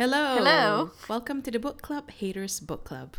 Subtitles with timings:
[0.00, 0.36] Hello.
[0.36, 0.90] Hello.
[1.10, 3.18] Welcome to the book club, Haters Book Club.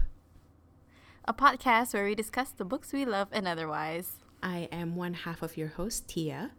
[1.26, 4.14] a podcast where we discuss the books we love and otherwise.
[4.42, 6.50] I am one half of your host, Teah.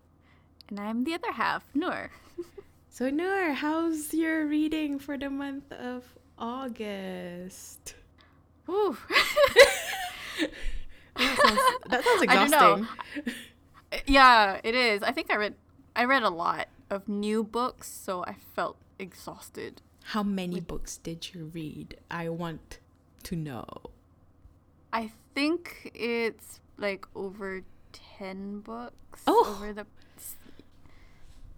[0.68, 2.12] And I'm the other half, Nur.
[2.89, 6.04] So, Nur, how's your reading for the month of
[6.39, 7.95] August?
[8.68, 8.96] Woo.
[11.17, 12.86] That sounds, that sounds I don't know.
[13.17, 13.34] exhausting.
[14.07, 15.03] yeah, it is.
[15.03, 15.54] I think I read
[15.96, 19.82] I read a lot of new books, so I felt exhausted.
[20.04, 21.96] How many books did you read?
[22.11, 22.79] I want
[23.24, 23.64] to know.
[24.92, 27.62] I think it's like over
[28.18, 29.56] 10 books Oh.
[29.56, 29.86] over the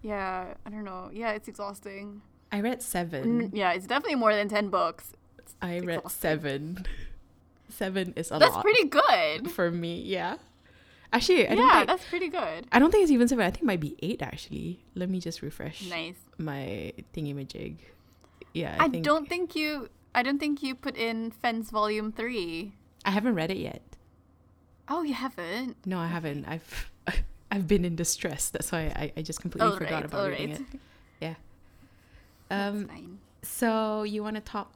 [0.01, 1.09] Yeah, I don't know.
[1.11, 2.21] Yeah, it's exhausting.
[2.51, 3.51] I read Mm, seven.
[3.53, 5.13] Yeah, it's definitely more than 10 books.
[5.39, 6.85] It's I read seven.
[7.69, 9.49] Seven is a That's lot pretty good.
[9.51, 9.99] for me.
[10.01, 10.37] Yeah.
[11.11, 12.67] Actually, I yeah, think that's pretty good.
[12.71, 13.45] I don't think it's even seven.
[13.45, 14.21] I think it might be eight.
[14.21, 16.17] Actually, let me just refresh Nice.
[16.37, 17.77] my thingy-majig.
[18.55, 19.89] Yeah, I, I, think don't think you.
[20.15, 22.71] I don't think you put in Fence Volume Three.
[23.03, 23.81] I haven't read it yet.
[24.87, 25.75] Oh, you haven't.
[25.85, 26.45] No, I haven't.
[26.47, 26.89] I've
[27.51, 28.49] I've been in distress.
[28.49, 30.59] That's why I, I just completely Oh, forgot right, about all reading right.
[30.61, 30.79] it.
[31.21, 31.33] Yeah.
[32.49, 32.87] That's Um.
[32.87, 33.19] fine.
[33.43, 34.71] So you want to talk?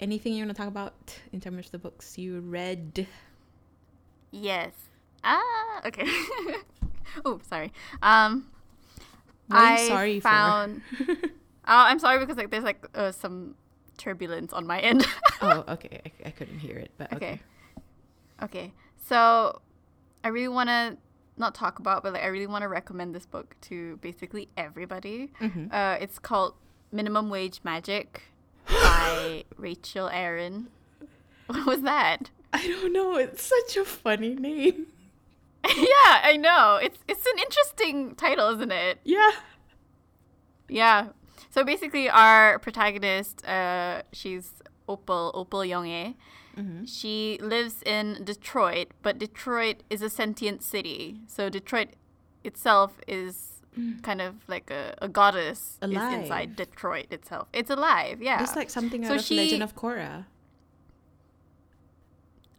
[0.00, 3.06] Anything you want to talk about in terms of the books you read?
[4.30, 4.72] Yes.
[5.24, 5.80] Ah.
[5.86, 6.06] Okay.
[7.24, 7.72] oh, sorry.
[8.02, 8.48] Um.
[9.48, 10.28] What are you I sorry for?
[11.66, 13.54] Oh, I'm sorry because like there's like uh, some
[13.96, 15.06] turbulence on my end.
[15.42, 16.00] oh, okay.
[16.06, 17.26] I, I couldn't hear it, but okay.
[17.26, 17.40] Okay.
[18.42, 18.72] Okay.
[18.96, 19.60] So
[20.22, 20.96] I really want to
[21.36, 25.32] not talk about, but like I really want to recommend this book to basically everybody.
[25.40, 25.72] Mhm.
[25.72, 26.54] Uh, it's called
[26.92, 28.22] Minimum Wage Magic
[28.68, 30.68] by Rachel Aaron.
[31.46, 32.30] What was that?
[32.52, 33.16] I don't know.
[33.16, 34.86] It's such a funny name.
[35.66, 36.78] yeah, I know.
[36.82, 38.98] It's it's an interesting title, isn't it?
[39.04, 39.30] Yeah.
[40.68, 41.08] Yeah.
[41.50, 44.52] So basically, our protagonist, uh, she's
[44.88, 46.14] Opal Opal Yong.
[46.56, 46.84] Mm-hmm.
[46.84, 51.20] She lives in Detroit, but Detroit is a sentient city.
[51.26, 51.88] So Detroit
[52.44, 53.50] itself is
[54.02, 57.48] kind of like a, a goddess is inside Detroit itself.
[57.52, 58.40] It's alive, yeah.
[58.42, 60.26] It's like something out So of she- Legend of Korra.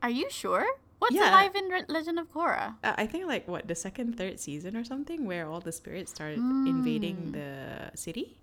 [0.04, 0.66] Are you sure?
[1.00, 1.30] What's Yeah.
[1.30, 2.76] alive in Re- Legend of Korra?
[2.84, 6.12] Uh, I think like what the second, third season or something, where all the spirits
[6.12, 8.38] started invading the city.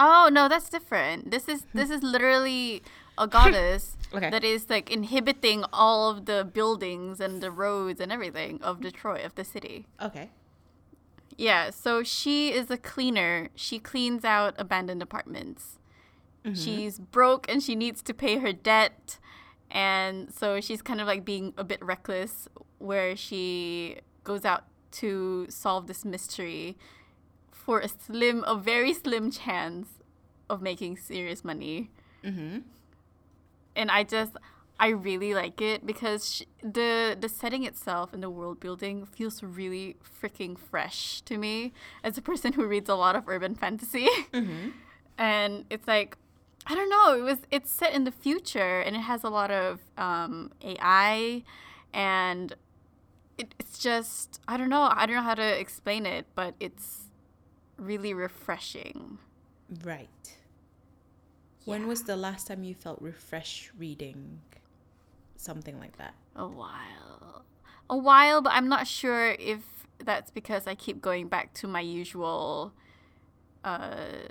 [0.00, 1.30] Oh no, that's different.
[1.30, 1.78] This is hmm.
[1.78, 2.82] this is literally
[3.16, 4.30] a goddess Okay.
[4.30, 9.24] that is like inhibiting all of the buildings and the roads and everything of Detroit,
[9.24, 9.86] of the city.
[10.00, 10.30] Okay.
[11.36, 13.50] Yeah, so she is a cleaner.
[13.54, 15.78] She cleans out abandoned apartments.
[16.44, 16.54] Mm-hmm.
[16.54, 19.18] She's broke and she needs to pay her debt.
[19.70, 22.48] And so she's kind of like being a bit reckless
[22.78, 26.76] where she goes out to solve this mystery
[27.68, 29.88] for a slim, a very slim chance
[30.48, 31.90] of making serious money.
[32.24, 32.60] Mm-hmm.
[33.76, 34.38] And I just,
[34.80, 39.42] I really like it because sh- the the setting itself and the world building feels
[39.42, 44.08] really freaking fresh to me as a person who reads a lot of urban fantasy.
[44.32, 44.70] Mm-hmm.
[45.18, 46.16] and it's like
[46.66, 47.12] I don't know.
[47.18, 51.42] It was it's set in the future and it has a lot of um, AI,
[51.92, 52.54] and
[53.36, 54.88] it, it's just I don't know.
[54.90, 56.97] I don't know how to explain it, but it's
[57.78, 59.18] really refreshing.
[59.84, 60.36] Right.
[61.64, 64.40] When was the last time you felt refreshed reading
[65.36, 66.14] something like that?
[66.36, 67.44] A while,
[67.90, 69.60] a while, but I'm not sure if
[69.98, 72.72] that's because I keep going back to my usual.
[73.64, 74.28] Uh,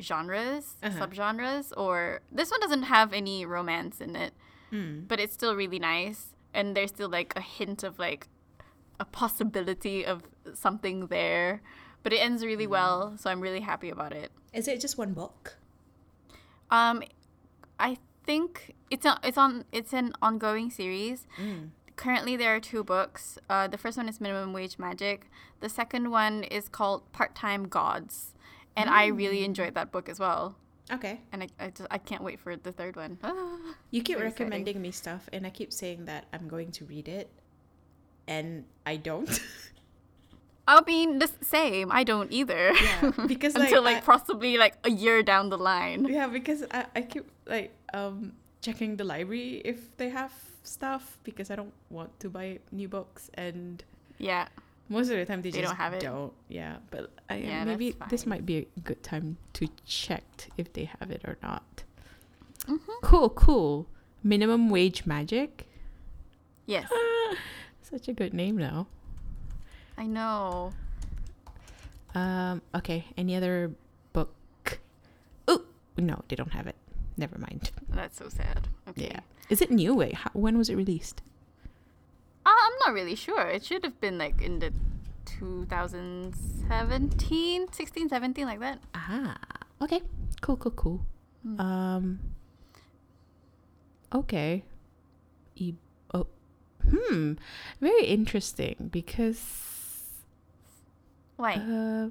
[0.00, 0.98] genres Uh-huh.
[1.06, 4.32] subgenres or this one doesn't have any romance in it
[4.72, 5.06] Mm.
[5.06, 8.28] but it's still really nice and there's still like a hint of like
[8.98, 10.22] a possibility of
[10.54, 11.60] something there
[12.02, 15.12] but it ends really well so i'm really happy about it Is it just one
[15.12, 15.56] book?
[16.70, 17.02] um
[17.78, 21.70] i think it's on it's on it's an ongoing series Mm.
[21.96, 25.30] currently there are two books uh, the first one is minimum wage magic
[25.60, 28.34] the second one is called part-time gods
[28.76, 30.56] and i really enjoyed that book as well
[30.92, 31.20] Okay.
[31.32, 33.18] and i, I, just, I can't wait for the third one
[33.92, 34.46] You keep Very exciting.
[34.50, 37.28] recommending me stuff, and I keep saying that I'm going to read it,
[38.28, 39.28] and I don't.
[40.70, 41.90] I mean, the same.
[41.90, 42.72] I don't either.
[42.72, 46.06] Yeah, because, like, until like I- possibly like a year down the line.
[46.06, 48.32] yeah, because I, I keep like um
[48.62, 50.32] checking the library if they have
[50.62, 53.82] stuff because I don't want to buy new books, and
[54.18, 54.46] Yeah.
[54.88, 56.00] most of the time they, They just don't have it.
[56.00, 56.32] Don't.
[56.48, 60.24] Yeah, but I, Yeah, maybe this might be a good time to check
[60.56, 61.84] if they have it or not.
[62.68, 62.78] Mhm.
[63.02, 63.86] Cool, cool.
[64.22, 65.66] Minimum wage magic.
[66.66, 66.86] Yes,
[67.82, 68.86] Such a good name now.
[70.00, 70.72] I know.
[72.14, 72.62] Um.
[72.74, 73.04] Okay.
[73.18, 73.72] Any other
[74.14, 74.32] book?
[75.46, 75.62] Oh,
[75.98, 76.76] no, they don't have it.
[77.18, 77.70] Never mind.
[77.90, 78.66] That's so sad.
[78.88, 79.10] Okay.
[79.12, 79.20] Yeah.
[79.50, 79.94] Is it new?
[79.94, 81.20] Wait, how, when was it released?
[82.46, 83.46] Uh, I'm not really sure.
[83.48, 84.72] It should have been like in the
[85.26, 88.78] 2017, 16, 17, like that.
[88.94, 89.36] Ah,
[89.82, 90.00] okay.
[90.40, 91.04] Cool, cool, cool.
[91.46, 91.60] Mm.
[91.60, 92.20] Um.
[94.14, 94.64] Okay.
[95.56, 95.74] E-
[96.14, 96.26] oh,
[96.88, 97.34] hmm.
[97.82, 99.66] Very interesting because
[101.40, 101.54] Why?
[101.54, 102.10] uh,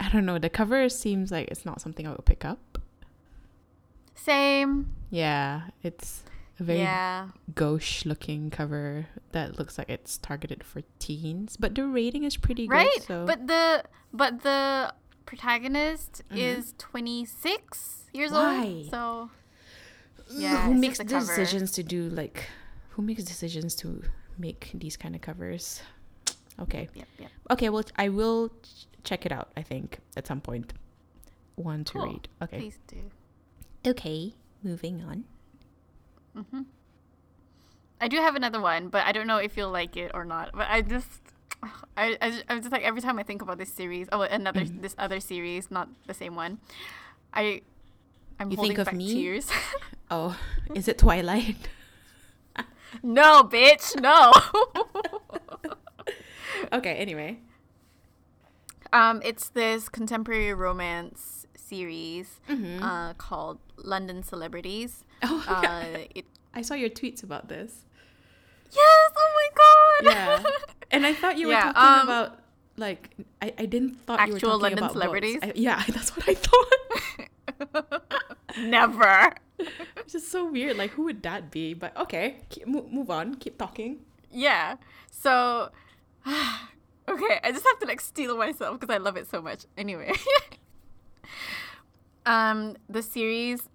[0.00, 0.38] I don't know.
[0.38, 2.78] The cover seems like it's not something I would pick up.
[4.14, 4.94] Same.
[5.10, 6.24] Yeah, it's
[6.58, 7.28] a very yeah.
[7.54, 12.68] gauche looking cover that looks like it's targeted for teens, but the rating is pretty
[12.68, 12.88] Right?
[12.94, 13.02] good.
[13.02, 14.94] So But the but the
[15.26, 16.36] protagonist Mhm.
[16.38, 18.66] is 26 years Why?
[18.66, 18.90] old.
[18.90, 19.30] So
[20.30, 21.26] yeah, who makes just the cover.
[21.26, 22.48] decisions to do like
[22.90, 24.02] who makes decisions to
[24.38, 25.82] make these kind of covers?
[26.60, 26.88] Okay.
[26.94, 27.30] yep, yep.
[27.50, 30.72] Okay, well I will ch- check it out, I think, at some point.
[31.56, 32.04] One to Cool.
[32.06, 32.28] read.
[32.42, 32.58] Okay.
[32.58, 33.10] Please do.
[33.86, 35.24] Okay, moving on.
[36.34, 36.62] hmm
[38.00, 40.50] I do have another one, but I don't know if you'll like it or not.
[40.52, 41.08] But I just,
[41.96, 44.82] I, I, I'm just like every time I think about this series, oh, another Mhm.
[44.82, 46.58] this other series, not the same one.
[47.32, 47.62] I,
[48.38, 49.12] I'm You holding think of back me?
[49.14, 49.50] tears.
[50.10, 50.36] Oh,
[50.74, 51.56] is it Twilight?
[53.02, 54.32] no, bitch, no.
[56.72, 57.38] okay, anyway.
[58.92, 62.82] um, it's this contemporary romance series Mm-hmm.
[62.82, 65.04] uh, called London Celebrities.
[65.22, 67.84] oh, Uh, it, I saw your tweets about this.
[68.70, 70.14] yes, oh my god.
[70.14, 70.42] Yeah.
[70.92, 72.38] And I thought you were talking um, about
[72.76, 73.10] like
[73.42, 75.38] I, I didn't thought you were Actual talking London about celebrities?
[75.42, 78.02] I, yeah, that's what I thought.
[78.58, 79.34] Never.
[79.58, 80.76] It's just so weird.
[80.76, 81.74] Like, who would that be?
[81.74, 83.34] But okay, keep, move on.
[83.36, 84.00] Keep talking.
[84.30, 84.76] Yeah.
[85.10, 85.70] So,
[87.08, 89.64] okay, I just have to like steal myself because I love it so much.
[89.76, 90.12] Anyway,
[92.26, 93.68] um, the series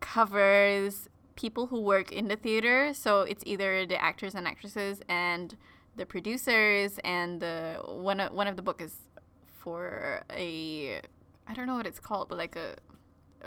[0.00, 2.92] covers people who work in the theater.
[2.94, 5.56] So it's either the actors and actresses and
[5.96, 8.94] the producers and the one of, one of the book is
[9.58, 11.00] for a
[11.46, 12.76] I don't know what it's called, but like a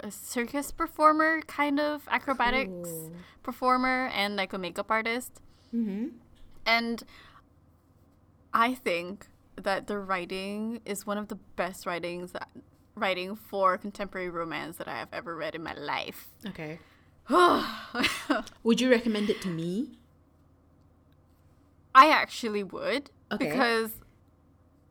[0.04, 3.12] a circus performer kind of acrobatics Cool.
[3.44, 5.42] performer and like a makeup artist.
[5.75, 6.07] Mm-hmm.
[6.65, 7.04] And
[8.53, 12.50] I think that the writing is one of the best writings that,
[12.95, 16.27] writing for contemporary romance that I have ever read in my life.
[16.48, 16.80] Okay.
[18.63, 19.92] Would you recommend it to me?
[21.94, 23.50] I actually would Okay.
[23.50, 23.92] because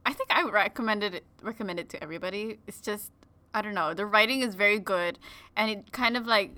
[0.04, 2.58] I think I would recommend it recommend it to everybody.
[2.66, 3.10] It's just
[3.54, 3.94] I don't know.
[3.94, 5.18] The writing is very good
[5.56, 6.56] and it kind of like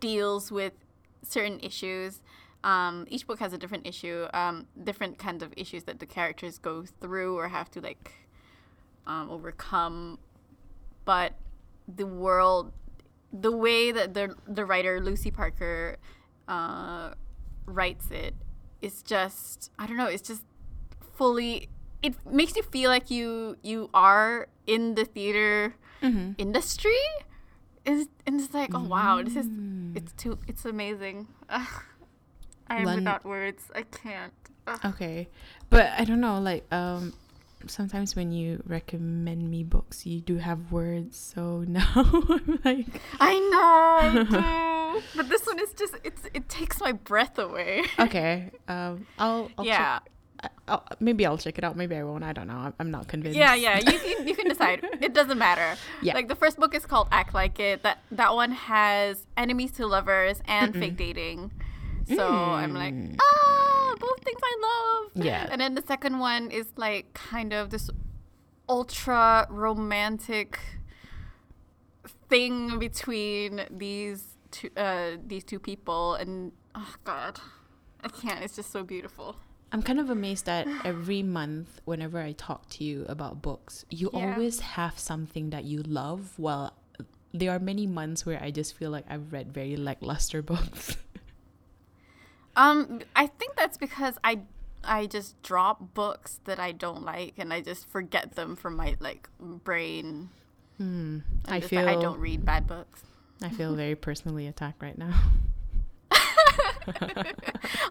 [0.00, 0.72] deals with
[1.22, 2.20] certain issues.
[2.64, 6.58] Um, each book has a different issue, um, different kinds of issues that the characters
[6.58, 8.12] go through or have to like
[9.06, 10.18] um, overcome.
[11.04, 11.32] But
[11.88, 12.72] the world,
[13.32, 15.96] the way that the the writer Lucy Parker
[16.46, 17.14] uh,
[17.66, 18.34] writes it,
[18.80, 20.06] is just I don't know.
[20.06, 20.42] It's just
[21.16, 21.68] fully.
[22.02, 26.32] It makes you feel like you you are in the theater Mm-hmm.
[26.38, 26.98] industry.
[27.84, 29.96] It's, and it's like, oh wow, this is Mm.
[29.96, 31.26] it's too it's amazing.
[32.72, 32.78] Ugh.
[32.78, 33.70] I am Lon- without words.
[33.74, 34.32] I can't.
[34.66, 34.80] Ugh.
[34.84, 35.28] Okay,
[35.70, 36.38] but I don't know.
[36.40, 37.12] Like, um,
[37.66, 41.16] sometimes when you recommend me books, you do have words.
[41.18, 42.86] So now I'm like,
[43.20, 45.02] I know, I do.
[45.16, 47.84] but this one is just it's it takes my breath away.
[47.98, 49.98] okay, um, I'll, I'll yeah,
[50.42, 51.76] check, I'll, maybe I'll check it out.
[51.76, 52.22] Maybe I won't.
[52.24, 52.54] I don't know.
[52.56, 53.36] I'm, I'm not convinced.
[53.38, 53.78] yeah, yeah.
[53.78, 54.86] You can you can decide.
[55.00, 55.76] It doesn't matter.
[56.02, 56.14] Yeah.
[56.14, 57.82] Like the first book is called Act Like It.
[57.82, 60.78] That that one has enemies to lovers and Mm-mm.
[60.80, 61.50] fake dating.
[62.16, 63.16] So I'm like, Mm.
[63.20, 65.24] ah, both things I love.
[65.24, 65.48] Yeah.
[65.50, 67.90] And then the second one is like kind of this
[68.68, 70.58] ultra romantic
[72.28, 77.40] thing between these two uh these two people and oh god.
[78.04, 78.42] I can't.
[78.42, 79.36] It's just so beautiful.
[79.70, 84.10] I'm kind of amazed that every month, whenever I talk to you about books, you
[84.12, 84.32] Yeah.
[84.34, 86.34] always have something that you love.
[86.36, 86.74] Well,
[87.32, 90.96] there are many months where I just feel like I've read very lackluster books.
[92.56, 94.40] Um, I think that's because I
[94.84, 98.96] I just drop books that I don't like and I just forget them from my
[99.00, 100.30] like brain.
[100.76, 101.18] hmm.
[101.46, 103.02] I feel like, I don't read bad books.
[103.42, 105.14] I feel very personally attacked right now.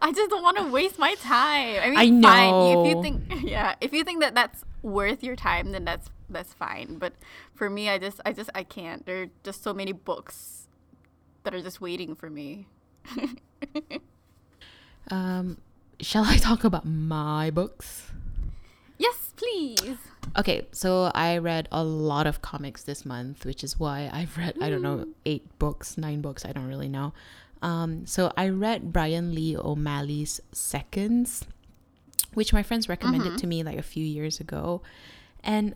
[0.01, 1.79] I just don't want to waste my time.
[1.81, 2.77] I mean, I mean, fine.
[2.77, 6.53] If you think, yeah, if you think that that's worth your time, then that's that's
[6.53, 6.97] fine.
[6.97, 7.13] But
[7.53, 9.05] for me, I just, I just, I can't.
[9.05, 10.67] There are just so many books
[11.43, 12.67] that are just waiting for me.
[15.11, 15.57] Um,
[15.99, 18.11] shall I talk about my books?
[18.97, 19.97] Yes, please.
[20.37, 24.55] Okay, so I read a lot of comics this month, which is why I've read,
[24.61, 27.13] I don't know, eight books, nine books, I don't really know.
[27.61, 31.45] Um, so I read Brian Lee O'Malley's Seconds,
[32.33, 34.81] which my friends recommended to me like a few years ago.
[35.43, 35.75] And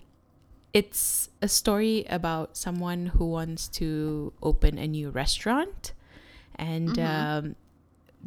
[0.73, 5.93] it's a story about someone who wants to open a new restaurant.
[6.55, 7.55] And, um,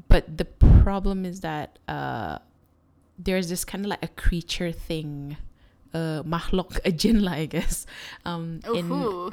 [0.06, 2.38] but the problem is that uh,
[3.18, 5.36] there's this kind of like a creature thing
[5.94, 7.86] uh mahlok, a jinn lah, I guess
[8.24, 9.32] um in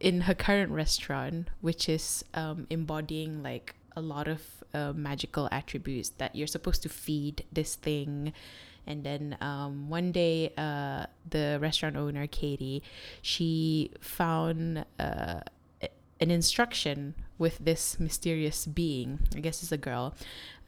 [0.00, 4.40] in her current restaurant which is um embodying like a lot of
[4.74, 8.32] uh, magical attributes that you're supposed to feed this thing.
[8.86, 12.82] And then um, one day uh, the restaurant owner katie
[13.20, 15.40] she found uh,
[16.20, 20.14] an instruction with this mysterious being i guess it's a girl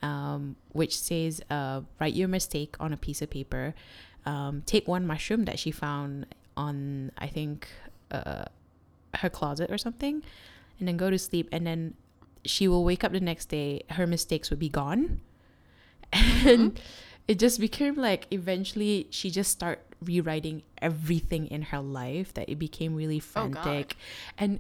[0.02, 3.75] um, which says uh, write your mistake on a piece of paper.
[4.25, 6.26] Um, take one mushroom that she found
[6.57, 7.69] on i think
[8.11, 8.45] uh,
[9.14, 10.23] her closet or something
[10.78, 11.95] and then go to sleep and then
[12.45, 15.21] she will wake up the next day her mistakes would be gone.
[16.12, 16.80] And
[17.28, 22.59] it just became like eventually she just start rewriting everything in her life that it
[22.59, 23.97] became really Oh, frantic.
[24.38, 24.59] And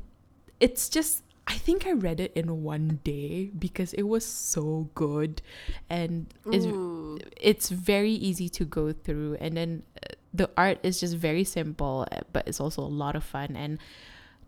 [0.60, 5.42] it's just i think i read it in one day because it was so good.
[5.88, 7.18] And it's Ooh.
[7.36, 9.36] it's very easy to go through.
[9.40, 13.16] And then uh, the art is just very simple uh, but it's also a lot
[13.16, 13.56] of fun.
[13.56, 13.78] And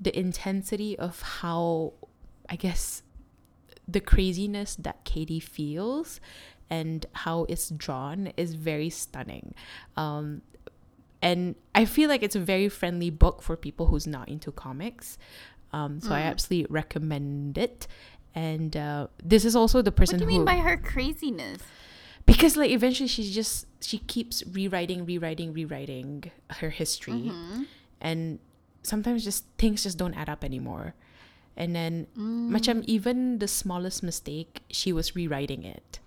[0.00, 1.92] the intensity of how
[2.48, 3.02] i guess
[3.86, 6.20] the craziness that katie feels
[6.70, 9.54] and how it's drawn is very stunning.
[9.96, 10.42] Um
[11.22, 15.18] and i feel like it's a very friendly book for people who's not into comics
[15.72, 16.30] um so i Mm.
[16.32, 17.86] absolutely recommend it
[18.34, 20.16] and uh, this is also the person.
[20.16, 21.60] What do you who mean by her craziness?
[22.24, 26.30] because like eventually she's just she keeps rewriting rewriting rewriting
[26.62, 27.66] her history Mhm.
[28.00, 28.38] and
[28.86, 30.94] sometimes just things just don't add up anymore
[31.58, 32.48] and then Mm.
[32.56, 36.00] macam even the smallest mistake she was rewriting it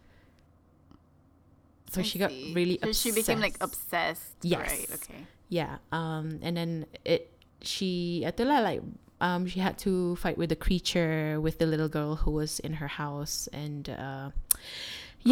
[1.91, 4.34] so I she got really So she became like obsessed.
[4.41, 4.43] obsessed.
[4.43, 4.69] Yes.
[4.72, 4.89] Right.
[4.98, 5.19] Okay.
[5.50, 6.72] yeah um and then
[7.05, 7.29] it
[7.62, 8.81] she itulah like
[9.25, 9.91] um she had to
[10.24, 14.27] fight with the creature with the little girl who was in her house and uh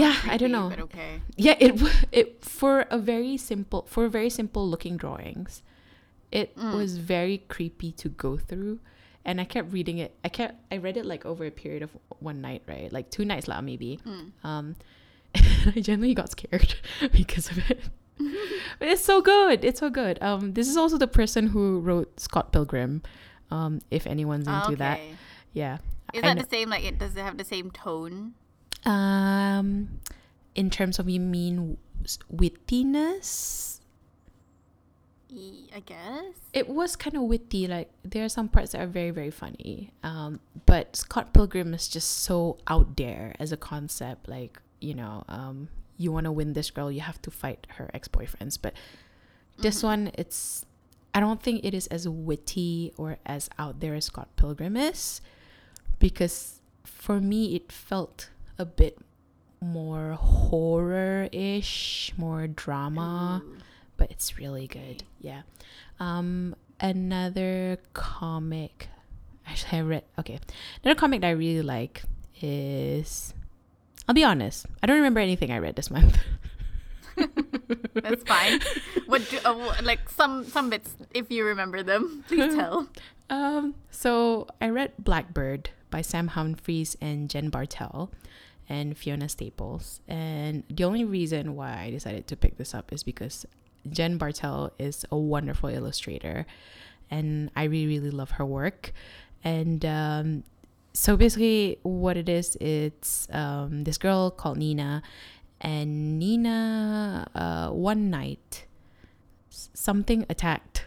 [0.02, 1.22] yeah i don't know okay.
[1.48, 1.74] yeah it
[2.12, 5.62] it for a very simple for very simple looking drawings
[6.32, 6.74] it Mm.
[6.82, 8.80] was very creepy to go through
[9.28, 11.92] and i kept reading it i kept i read it like over a period of
[12.30, 14.26] one night right like two nights lah maybe Mm.
[14.50, 14.66] um
[15.78, 16.74] i generally got scared
[17.20, 17.80] because of it
[18.82, 22.52] it's so good it's so good um this is also the person who wrote scott
[22.52, 23.02] pilgrim
[23.54, 25.00] um if anyone's into that
[25.54, 25.78] yeah
[26.14, 26.70] Is I that know- the same?
[26.70, 28.34] Like, it does it have the same tone?
[28.86, 30.00] um
[30.56, 31.78] in terms of you mean
[32.34, 33.80] wittiness
[35.76, 36.36] I guess.
[36.54, 39.90] it was kind of witty like there are some parts that are very very funny
[40.04, 45.24] um but scott pilgrim is just so out there as a concept like you know
[45.28, 48.74] um you want to win this girl you have to fight her ex-boyfriends but
[49.58, 49.84] this Mhm.
[49.84, 50.66] one it's
[51.14, 55.22] i don't think it is as witty or as out there as scott pilgrim is
[56.00, 58.98] because for me it felt a bit
[59.62, 63.58] more horror-ish more drama Ooh.
[63.98, 65.04] but it's really good.
[65.20, 65.42] Yeah.
[66.00, 68.88] Um, another comic.
[69.48, 70.04] Actually, I read.
[70.20, 70.40] Okay,
[70.84, 72.04] another comic that I really like
[72.42, 73.34] is.
[74.08, 74.66] I'll be honest.
[74.82, 76.18] I don't remember anything I read this month.
[77.94, 78.62] That's fine.
[79.06, 82.88] what do, uh, like some some bits if you remember them, please tell.
[83.30, 88.12] Um, so I read Blackbird by Sam Humphries and Jen Bartel
[88.70, 90.02] and Fiona Staples.
[90.08, 93.46] And the only reason why I decided to pick this up is because
[93.90, 96.46] Jen Bartel is a wonderful illustrator
[97.12, 98.92] and I really, really love her work.
[99.44, 100.44] And um,
[100.94, 105.04] so basically, what it is, it's um, this girl called Nina.
[105.64, 108.66] And Nina, uh, one night,
[109.50, 110.86] something attacked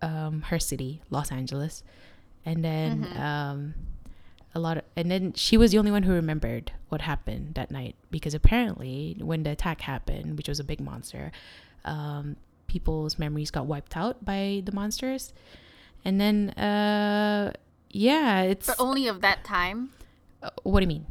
[0.00, 1.82] um, her city, Los Angeles,
[2.44, 3.18] and then Mhm.
[3.20, 3.74] um,
[4.54, 7.70] a lot of, and then she was the only one who remembered what happened that
[7.70, 11.32] night because apparently when the attack happened, which was a big monster,
[11.84, 15.32] um, people's memories got wiped out by the monsters,
[16.04, 17.52] and then uh,
[17.90, 19.90] yeah, it's But only of that time.
[20.42, 21.06] uh, what do you mean?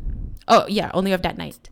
[0.48, 1.70] Oh yeah, only of that night.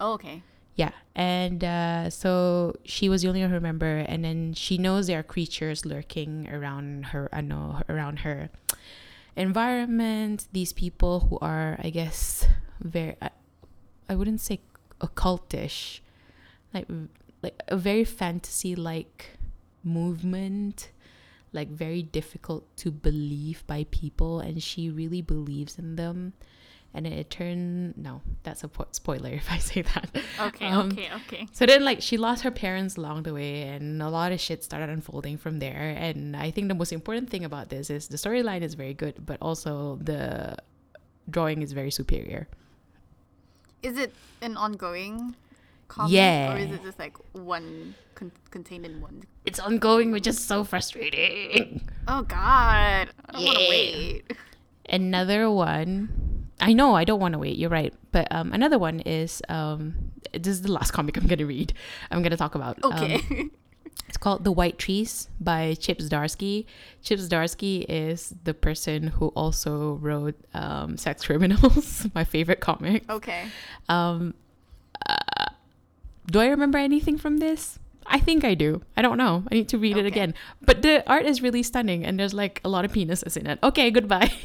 [0.00, 0.42] Oh, okay.
[0.76, 5.06] Yeah, and uh, so she was the only one who remember, and then she knows
[5.06, 8.48] there are creatures lurking around her, I know, around her
[9.36, 10.48] environment.
[10.52, 12.48] These people who are, I guess,
[12.80, 13.30] very, I,
[14.08, 14.60] I wouldn't say
[15.00, 16.00] occultish,
[16.72, 16.86] like
[17.42, 19.38] like a very fantasy like
[19.82, 20.90] movement
[21.52, 26.32] like very difficult to believe by people and she really believes in them
[26.92, 30.08] and it turned no that's a po- spoiler if i say that
[30.40, 31.46] Okay, Um, okay, okay.
[31.52, 34.64] so then like she lost her parents along the way and a lot of shit
[34.64, 38.16] started unfolding from there and i think the most important thing about this is the
[38.16, 40.56] storyline is very good but also the
[41.30, 42.48] drawing is very superior
[43.82, 45.34] Is it an ongoing
[45.88, 46.12] comic?
[46.12, 46.52] Yeah.
[46.52, 49.24] Or is it just like one con- contained in one?
[49.46, 53.08] it's ongoing which is so frustrating Oh God!
[53.24, 54.36] I don't want to wait.
[54.88, 56.10] another one
[56.60, 59.94] i know i don't want to wait you're right but um another one is um
[60.32, 61.72] this is the last comic i'm gonna read
[62.10, 63.20] i'm gonna talk about Um, Okay.
[64.08, 66.64] It's called The White Trees by Chip Zdarsky.
[67.02, 73.08] Chip Zdarsky is the person who also wrote um, Sex Criminals, my favorite comic.
[73.10, 73.46] okay.
[73.88, 74.34] Um,
[75.06, 75.50] uh,
[76.26, 77.78] do I remember anything from this?
[78.06, 78.82] I think I do.
[78.96, 79.44] I don't know.
[79.50, 80.34] I need to read it again.
[80.62, 83.58] But the art is really stunning and there's like a lot of penises in it.
[83.62, 84.32] Okay, goodbye.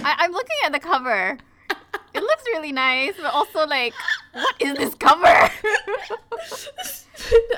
[0.00, 1.38] I- I'm looking at the cover.
[2.14, 3.92] It looks really nice, but also like,
[4.32, 5.24] what is this cover?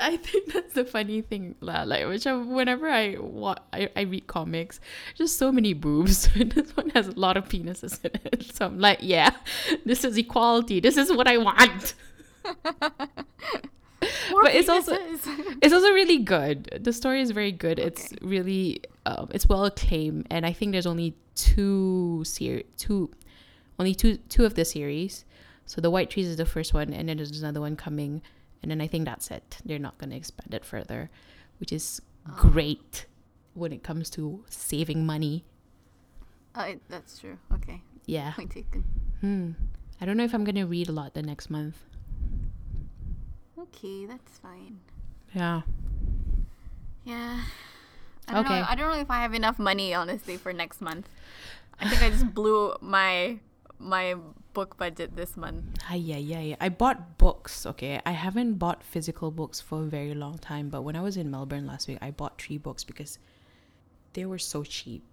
[0.01, 1.83] I think that's the funny thing, lah.
[1.83, 4.79] Like, which I, whenever I, wa- I I read comics,
[5.15, 6.29] just so many boobs.
[6.35, 8.53] And this one has a lot of penises in it.
[8.53, 9.31] So I'm like, yeah,
[9.85, 10.79] this is equality.
[10.79, 11.93] This is what I want.
[14.31, 14.97] More But it's also-
[15.61, 16.79] It's also really good.
[16.81, 17.77] The story is very good.
[17.79, 23.11] It's really, um, it's well acclaimed, and I think there's only two ser- two,
[23.79, 25.23] only two two of the series.
[25.67, 28.21] So the White Trees is the first one, and then there's another one coming,
[28.63, 29.57] and then I think that's it.
[29.63, 31.09] They're not going to expand it further,
[31.59, 32.01] which is
[32.35, 33.05] great
[33.53, 35.45] when it comes to saving money.
[36.55, 37.37] Oh, it- that's true.
[37.53, 38.31] Okay, Yeah.
[38.33, 38.83] point taken.
[39.21, 39.51] Hmm.
[40.01, 41.77] I don't know if I'm gonna read a lot the next month.
[43.61, 44.79] Okay, that's fine.
[45.33, 45.61] Yeah.
[47.03, 47.41] Yeah.
[48.27, 48.59] I don't Okay.
[48.59, 48.65] know.
[48.67, 51.09] I don't know if I have enough money honestly for next month.
[51.79, 53.39] I think I just blew my
[53.79, 54.15] my
[54.53, 55.63] book budget this month.
[55.83, 56.55] Hi, yeah, yeah, yeah.
[56.59, 57.99] I bought books, okay?
[58.05, 61.31] I haven't bought physical books for a very long time, but when I was in
[61.31, 63.17] Melbourne last week, I bought three books because
[64.13, 65.03] they were so cheap.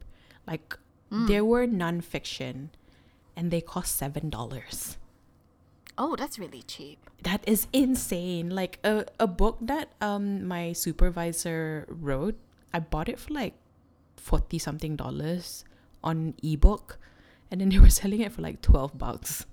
[0.47, 0.77] Like,
[1.11, 1.27] mm.
[1.29, 2.69] they were nonfiction
[3.37, 4.97] and they cost $7.
[6.01, 6.99] Oh, that's really cheap.
[7.25, 8.51] That is insane.
[8.51, 12.39] Like, a, a book that um my supervisor wrote,
[12.73, 13.55] I bought it for like
[14.17, 15.65] 40 something dollars
[16.05, 16.99] on ebook,
[17.51, 19.45] and then they were selling it for like 12 bucks.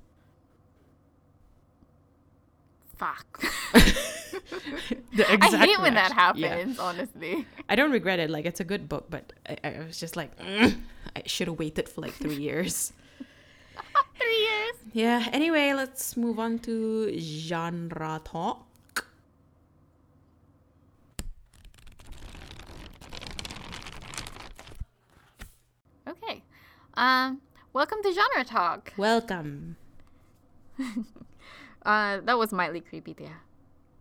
[2.98, 3.44] Fuck.
[5.16, 6.38] The I hate when that reaction.
[6.44, 6.56] Yeah.
[6.58, 7.48] happens, honestly.
[7.70, 8.30] I don't regret it.
[8.30, 10.76] Like it's a good book, but I, I was just like, "Mm,
[11.16, 12.94] I should have waited for like three years.
[14.18, 14.76] Three years.
[14.94, 15.30] Yeah.
[15.32, 18.66] Anyway, let's move on to genre talk.
[26.08, 26.44] Okay.
[26.94, 27.42] Um,
[27.74, 28.94] welcome to Genre Talk.
[28.98, 29.76] Welcome.
[31.86, 33.42] Uh, that was mildly creepy there.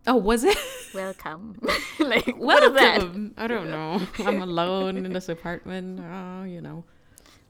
[0.07, 0.57] Oh, was it?
[0.95, 1.59] Welcome.
[1.99, 2.99] like, what is that?
[2.99, 3.33] Welcome.
[3.37, 4.01] I don't know.
[4.19, 5.99] I'm alone in this apartment.
[5.99, 6.83] Oh, you know.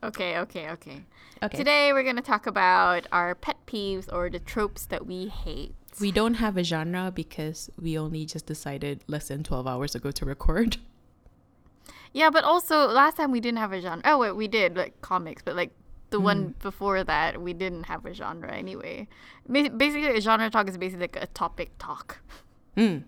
[0.05, 1.03] Okay, okay, okay.
[1.43, 1.57] Okay.
[1.57, 5.73] Today we're gonna talk about our pet peeves or the tropes that we hate.
[5.99, 10.11] we don't have a genre because we only just decided less than 12 hours ago
[10.11, 10.77] to record.
[12.13, 14.01] Yeah, but also last time we didn't have a genre.
[14.05, 15.71] Oh wait, we did like comics, but like
[16.11, 19.09] the one before that we didn't have a genre anyway.
[19.51, 22.19] Basically, a genre talk is basically like a topic talk.
[22.77, 23.03] Mm.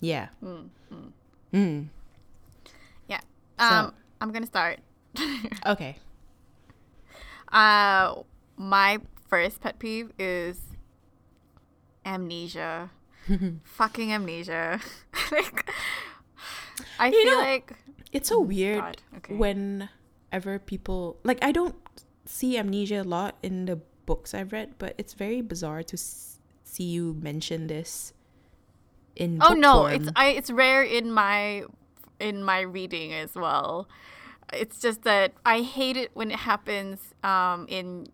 [0.00, 0.28] Yeah.
[0.44, 1.86] Mm.
[3.08, 3.20] Yeah.
[3.58, 4.78] So- Um, I'm gonna start.
[5.66, 5.96] Okay.
[7.52, 8.22] Uh,
[8.56, 10.58] my first pet peeve is
[12.04, 12.90] amnesia.
[13.64, 14.80] Fucking amnesia.
[15.32, 15.70] like,
[16.98, 17.72] I You feel know, like
[18.12, 19.34] It's so weird God, okay.
[19.34, 21.74] whenever people like I don't
[22.24, 26.38] see amnesia a lot in the books I've read, but it's very bizarre to s-
[26.62, 28.12] see you mention this
[29.16, 29.92] in Oh no, form.
[29.92, 31.64] it's I it's rare in my
[32.20, 33.88] in my reading as well.
[34.52, 38.06] It's just that I hate it when it happens um in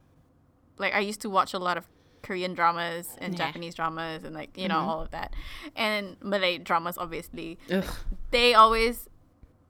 [0.79, 1.87] like I used to watch a lot of
[2.23, 3.47] Korean dramas and Yeah.
[3.47, 4.87] Japanese dramas and like you know Mhm.
[4.89, 5.35] all of that.
[5.77, 7.59] And Malay dramas obviously.
[7.71, 7.85] Ugh.
[8.31, 9.09] They always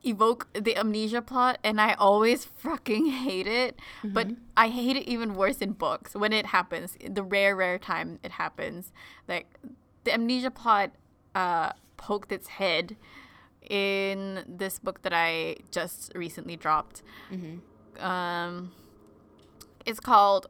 [0.04, 3.78] evoke the amnesia plot and I always fucking hate it.
[4.04, 4.42] But Mm-hmm.
[4.56, 6.96] I hate it even worse in books when it happens.
[7.08, 8.92] The rare rare time it happens.
[9.28, 9.46] Like
[10.04, 10.90] the amnesia plot
[11.34, 12.96] uh poked its head
[13.70, 17.02] in this book that I just recently dropped.
[18.00, 18.72] Um
[19.84, 20.46] it's called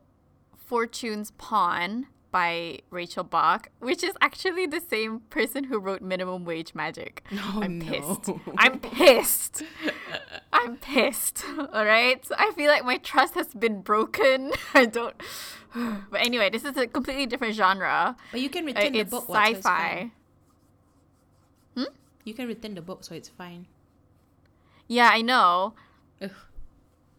[0.57, 6.75] Fortune's Pawn by Rachel Bach, which is actually the same person who wrote Minimum Wage
[6.75, 7.23] Magic.
[7.33, 7.85] Oh, I'm no.
[7.87, 8.31] pissed.
[8.57, 9.63] I'm pissed.
[10.53, 11.45] I'm pissed.
[11.75, 12.25] All right.
[12.25, 14.53] So I feel like my trust has been broken.
[14.75, 15.15] I don't.
[16.11, 18.17] But anyway, this is a completely different genre.
[18.31, 19.25] But you can Uh, return the it's book.
[19.29, 20.11] it's sci-fi.
[22.25, 23.67] You can return the book, so it's fine.
[24.89, 25.75] Yeah, I know.
[26.21, 26.31] Ugh.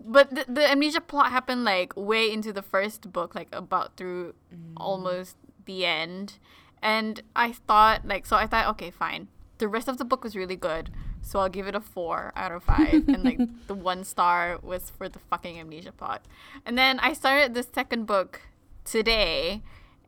[0.05, 4.33] But the, the amnesia plot happened like way into the first book, like about through
[4.53, 4.73] Mm.
[4.77, 5.35] almost
[5.65, 6.37] the end.
[6.81, 9.29] And I thought, like, so I thought, okay, fine.
[9.57, 10.89] The rest of the book was really good.
[11.21, 13.07] So I'll give it a four out of five.
[13.07, 16.25] and like the one star was for the fucking amnesia plot.
[16.65, 18.41] And then I started the second book
[18.83, 19.61] today,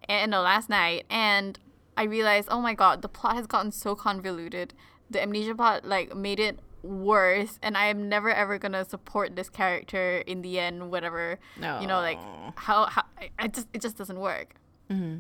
[0.10, 1.06] and no, last night.
[1.10, 1.58] And
[1.98, 4.74] I realized, oh my god, the plot has gotten so convoluted.
[5.10, 9.50] The amnesia plot like made it worse, and I am never ever gonna support this
[9.50, 10.92] character in the end.
[10.92, 12.20] Whatever, you know, like
[12.58, 14.56] how how I, I just it just doesn't work.
[14.90, 15.20] Mm-hmm.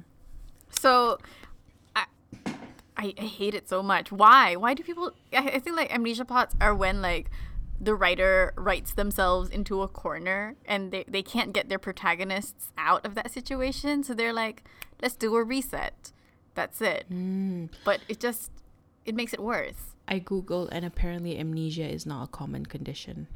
[0.80, 1.20] So,
[1.96, 2.06] I,
[2.98, 4.12] I I hate it so much.
[4.12, 4.56] Why?
[4.56, 5.12] Why do people?
[5.34, 7.30] I, I think like amnesia plots are when like
[7.80, 13.06] the writer writes themselves into a corner and they, they can't get their protagonists out
[13.06, 14.04] of that situation.
[14.04, 14.64] So they're like,
[15.02, 16.14] let's do a reset.
[16.56, 17.06] That's it.
[17.12, 17.70] Mm.
[17.84, 18.50] But it just
[19.06, 19.94] it makes it worse.
[20.08, 23.28] I googled, and apparently amnesia is not a common condition.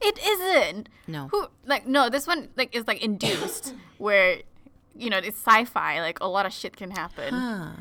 [0.00, 0.88] It isn't.
[1.08, 1.28] No.
[1.32, 2.08] Who like no?
[2.08, 4.38] This one like is like induced where
[4.94, 6.00] you know it's sci-fi.
[6.00, 7.34] Like a lot of shit can happen.
[7.34, 7.72] Huh.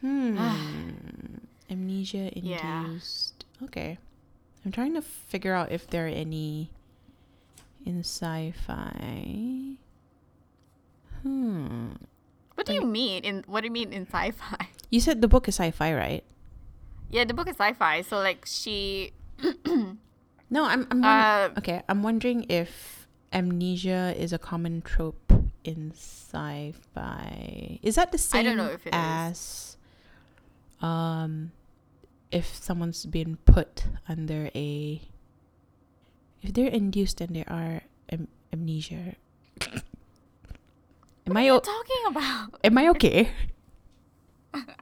[0.00, 0.38] Hmm.
[1.70, 2.84] Amnesia Yeah.
[2.84, 3.44] induced.
[3.62, 3.96] Okay.
[4.64, 6.70] I'm trying to figure out if there are any
[7.86, 9.76] in sci-fi.
[11.22, 11.92] Hmm.
[12.54, 14.68] What do you mean in what do you mean in sci-fi?
[14.94, 16.22] You said the book is sci-fi, right?
[17.10, 18.02] Yeah, the book is sci-fi.
[18.02, 19.10] So like she
[20.50, 20.86] No, I'm.
[20.90, 25.32] I'm Uh, okay, I'm wondering if amnesia is a common trope
[25.66, 27.80] in sci-fi.
[27.82, 29.02] Is that the same I don't know if it is.
[29.02, 29.38] as
[30.78, 31.50] um
[32.30, 35.00] if someone's been put under a
[36.42, 39.18] if they're induced and they are am- amnesia?
[41.26, 42.60] Am I what are you o- talking about?
[42.64, 43.30] am I okay?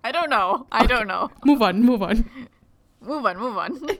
[0.04, 0.66] I don't know.
[0.70, 1.30] I don't know.
[1.44, 2.24] Move on, move on.
[3.00, 3.80] Move on, move on.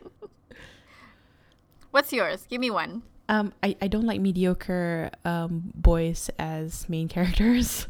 [1.91, 2.47] What's yours?
[2.49, 3.03] Give me one.
[3.29, 7.87] Um, I, I don't like mediocre um boys as main characters.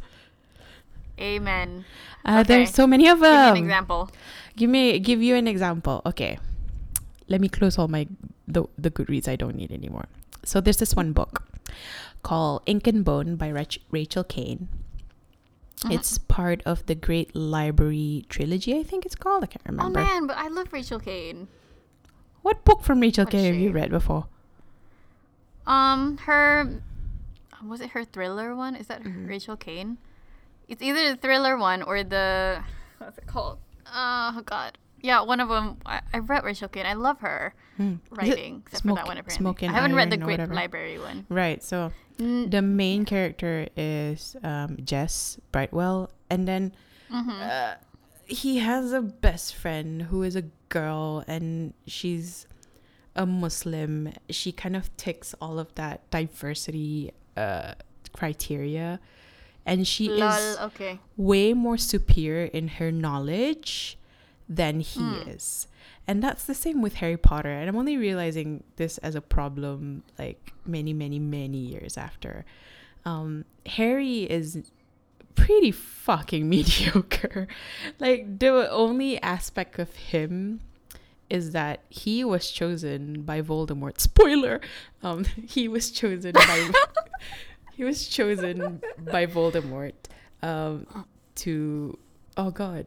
[1.20, 1.84] Amen.
[2.24, 2.48] Uh, Okay.
[2.64, 3.32] There's so many of them.
[3.46, 4.10] Give me an example.
[4.56, 6.02] Give me give you an example.
[6.06, 6.38] Okay.
[7.28, 8.06] Let me close all my
[8.46, 10.06] the the Goodreads I don't need anymore.
[10.44, 11.42] So there's this one book
[12.22, 14.68] called Ink and Bone by Rach- Rachel Caine.
[15.84, 15.94] Uh-huh.
[15.94, 19.42] It's part of the Great Library trilogy, I think it's called.
[19.42, 19.98] I can't remember.
[20.00, 21.48] Oh man, but I love Rachel Caine.
[22.42, 24.26] What book from Rachel What Caine have you read before?
[25.66, 26.82] Um, her
[27.64, 28.74] was it her thriller one?
[28.74, 29.28] Is that Mhm.
[29.28, 29.98] Rachel Caine?
[30.68, 32.62] It's either the thriller one or the
[32.98, 33.58] what's it called?
[33.92, 35.76] Oh God, yeah, one of them.
[35.84, 36.86] I, I read Rachel Caine.
[36.86, 39.42] I love her it writing, except Smoke- for that one apparently.
[39.42, 40.48] Smoke I haven't read the Great?
[40.48, 41.26] Library one.
[41.28, 41.62] Right.
[41.62, 46.72] So Mm, the main character is um, Jess Brightwell, and then
[47.10, 47.40] mhm.
[47.40, 47.76] uh,
[48.26, 52.46] he has a best friend who is a girl, and she's
[53.16, 54.12] a Muslim.
[54.28, 57.74] She kind of ticks all of that diversity uh,
[58.12, 59.00] criteria,
[59.64, 61.00] and she is Okay.
[61.16, 63.98] way more superior in her knowledge
[64.56, 65.28] than he Hmm.
[65.28, 65.66] is.
[66.06, 67.50] And that's the same with Harry Potter.
[67.50, 72.44] And I'm only realizing this as a problem like many, many, many years after.
[73.04, 74.70] Um, Harry is
[75.34, 77.46] pretty fucking mediocre.
[77.98, 80.60] like, the only aspect of him
[81.30, 83.98] is that he was chosen by Voldemort.
[84.00, 84.60] Spoiler!
[85.02, 86.70] Um, he was chosen by.
[87.72, 89.94] he was chosen by Voldemort
[90.42, 90.86] um,
[91.36, 91.98] to
[92.36, 92.86] oh god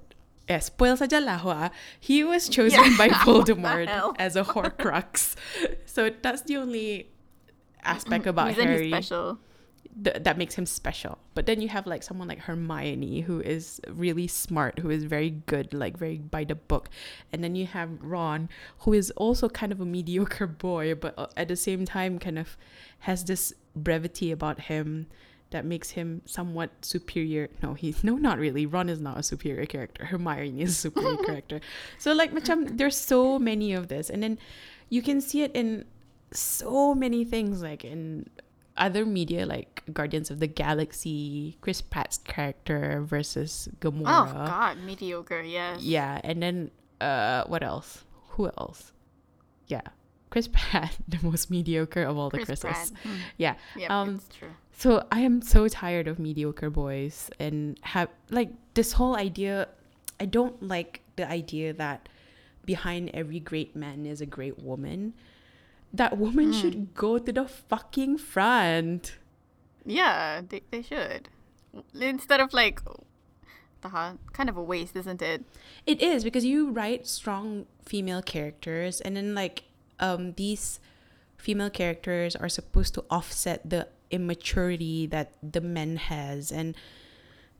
[0.60, 1.71] spoil saja lah hua.
[1.99, 2.97] he was chosen Yeah.
[2.97, 5.36] by Voldemort as a Horcrux
[5.86, 7.10] so that's the only
[7.84, 9.38] aspect about Harry special?
[10.03, 13.79] th- that makes him special but then you have like someone like Hermione who is
[13.89, 16.89] really smart who is very good like very by the book
[17.31, 18.49] and then you have Ron
[18.86, 22.38] who is also kind of a mediocre boy but uh, at the same time kind
[22.38, 22.58] of
[23.10, 25.08] has this brevity about him
[25.51, 29.65] that makes him somewhat superior no he's no not really Ron is not a superior
[29.65, 31.62] character Hermione is a superior character
[31.97, 34.38] so like macam there's so many of this and then
[34.89, 35.86] you can see it in
[36.31, 38.29] so many things like in
[38.77, 44.29] other media like Guardians of the Galaxy, Chris Pratt's character versus Gamora.
[44.29, 45.41] Oh God, mediocre.
[45.41, 45.81] Yes.
[45.81, 48.03] Yeah, and then uh what else?
[48.36, 48.91] Who else?
[49.67, 49.81] Yeah.
[50.36, 52.91] Chris Pratt, the most mediocre of all the Chris Chris's.
[52.91, 53.04] Pratt.
[53.04, 53.19] Hmm.
[53.38, 53.56] Yeah.
[53.78, 54.21] Yep, Um.
[54.78, 59.69] So I am so tired of mediocre boys and have like this whole idea.
[60.19, 62.10] I don't like the idea that
[62.65, 65.13] behind every great man is a great woman.
[65.93, 66.60] That woman Mm.
[66.62, 69.15] should go to the fucking front.
[69.86, 71.30] Yeah, they, they should.
[71.98, 72.82] Instead of like,
[73.84, 75.45] uh, kind of a waste, isn't it?
[75.86, 79.63] It is because you write strong female characters, and then like
[79.99, 80.79] um these
[81.38, 86.75] female characters are supposed to offset the immaturity that the men has, and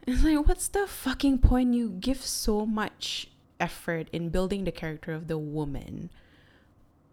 [0.08, 1.74] it's like, what's the fucking point?
[1.74, 3.28] You give so much
[3.60, 6.12] effort in building the character of the woman,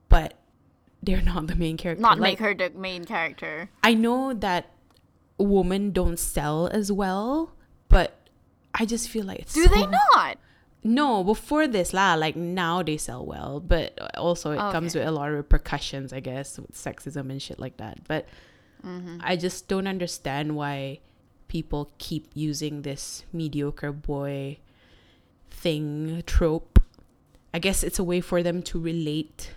[0.09, 0.35] but
[1.03, 2.03] they're not the main character.
[2.03, 3.71] Not like, make her the main character.
[3.83, 4.71] I know that
[5.39, 7.53] women don't sell as well,
[7.89, 8.29] but
[8.75, 10.39] I just feel like it's Do they not?
[10.85, 15.11] No, before this lah, like now they sell well, but also it comes with a
[15.11, 18.07] lot of repercussions, I guess, with sexism and shit like that.
[18.07, 18.27] But
[18.85, 19.19] Mm-hmm.
[19.23, 20.99] I just don't understand why
[21.49, 24.59] people keep using this mediocre boy
[25.51, 26.79] thing trope.
[27.55, 29.55] I guess it's a way for them to relate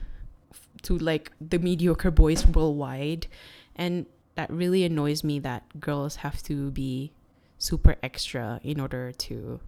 [0.84, 3.28] to like the mediocre boys worldwide,
[3.76, 7.12] and that really annoys me that girls have to be
[7.58, 9.60] super extra in order to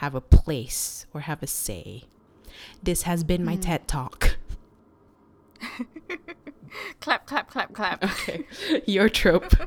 [0.00, 2.04] have a place or have a say.
[2.82, 3.62] This has been my Mm.
[3.62, 4.36] TED talk.
[7.00, 8.04] Clap, clap, clap, clap.
[8.04, 8.44] Okay,
[8.86, 9.52] your trope.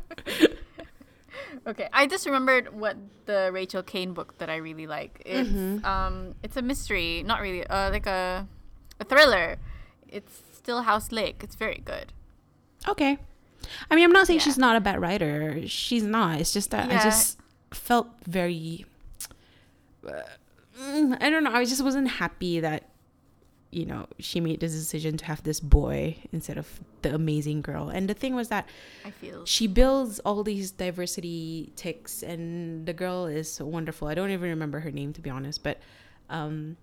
[1.68, 5.22] Okay, I just remembered what the Rachel Caine book that I really like.
[5.26, 5.84] It's Mhm.
[5.86, 8.48] um, it's a mystery, not really, uh, like a,
[9.00, 9.58] a thriller.
[10.08, 11.42] It's Stillhouse Lake.
[11.44, 12.14] It's very good.
[12.88, 13.20] Okay.
[13.92, 14.46] I mean, I'm not saying Yeah.
[14.46, 15.68] she's not a bad writer.
[15.68, 16.40] She's not.
[16.42, 17.38] It's just that I just
[17.72, 18.86] felt very.
[20.04, 21.52] Mm, I don't know.
[21.52, 22.90] I just wasn't happy that,
[23.72, 27.90] you know, she made this decision to have this boy instead of the amazing girl.
[27.90, 28.68] And the thing was that
[29.06, 29.46] I feel.
[29.46, 34.08] she builds all these diversity ticks, and the girl is so wonderful.
[34.08, 35.80] I don't even remember her name, to be honest, but
[36.30, 36.78] um,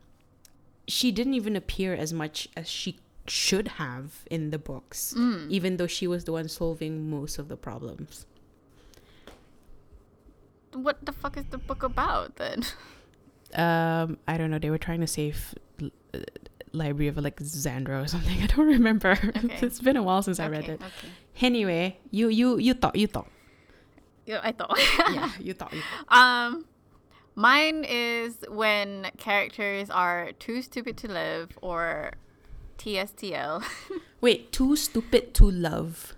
[0.87, 5.51] she didn't even appear as much as she should have in the books Mm.
[5.51, 8.25] even though she was the one solving most of the problems.
[10.73, 12.63] What the fuck is the book about then?
[13.55, 14.59] Um, I don't know.
[14.59, 16.19] They were trying to save uh,
[16.73, 18.43] Library of Alexandra or something.
[18.43, 19.13] I don't remember.
[19.13, 19.59] Okay.
[19.63, 20.81] it's been a while since I read Okay, it.
[20.83, 21.09] Okay.
[21.41, 23.29] Anyway, you you you thought you thought.
[24.27, 24.77] Yeah, I thought.
[25.13, 26.17] yeah, you thought you thought.
[26.17, 26.67] Um,
[27.35, 32.13] mine is when characters are too stupid to live or
[32.77, 33.65] TSTL.
[34.21, 36.15] Wait, too stupid to love.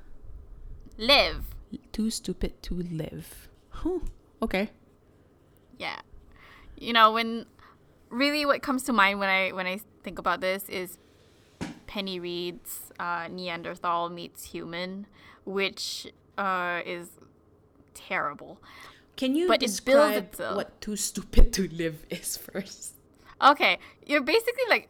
[0.99, 1.45] live.
[1.93, 3.49] Too stupid to live.
[3.71, 4.01] Huh.
[4.43, 4.71] Okay.
[5.79, 6.01] Yeah.
[6.81, 7.47] You know, when
[8.09, 10.99] really what comes to mind when I when I think about this is
[11.87, 15.07] Penny Reid's uh, Neanderthal meets human,
[15.45, 16.07] which
[16.39, 17.11] uh, is
[17.95, 18.61] terrible.
[19.17, 20.57] Can you But it describe itself.
[20.57, 22.95] what too stupid to live is first?
[23.43, 24.89] Okay, you're basically like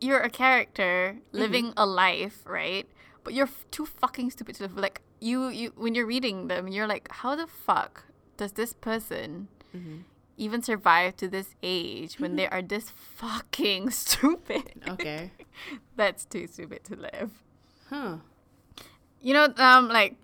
[0.00, 2.88] you're a character living a life, right?
[3.22, 4.76] But you're f- too fucking stupid to live.
[4.78, 8.04] Like you, you when you're reading them, you're like, how the fuck
[8.38, 9.48] does this person
[10.40, 14.72] even survive to this age when they are this fucking stupid?
[14.88, 15.30] Okay.
[15.96, 17.30] That's too stupid to live.
[17.88, 18.16] Huh.
[19.20, 20.16] You know, um, like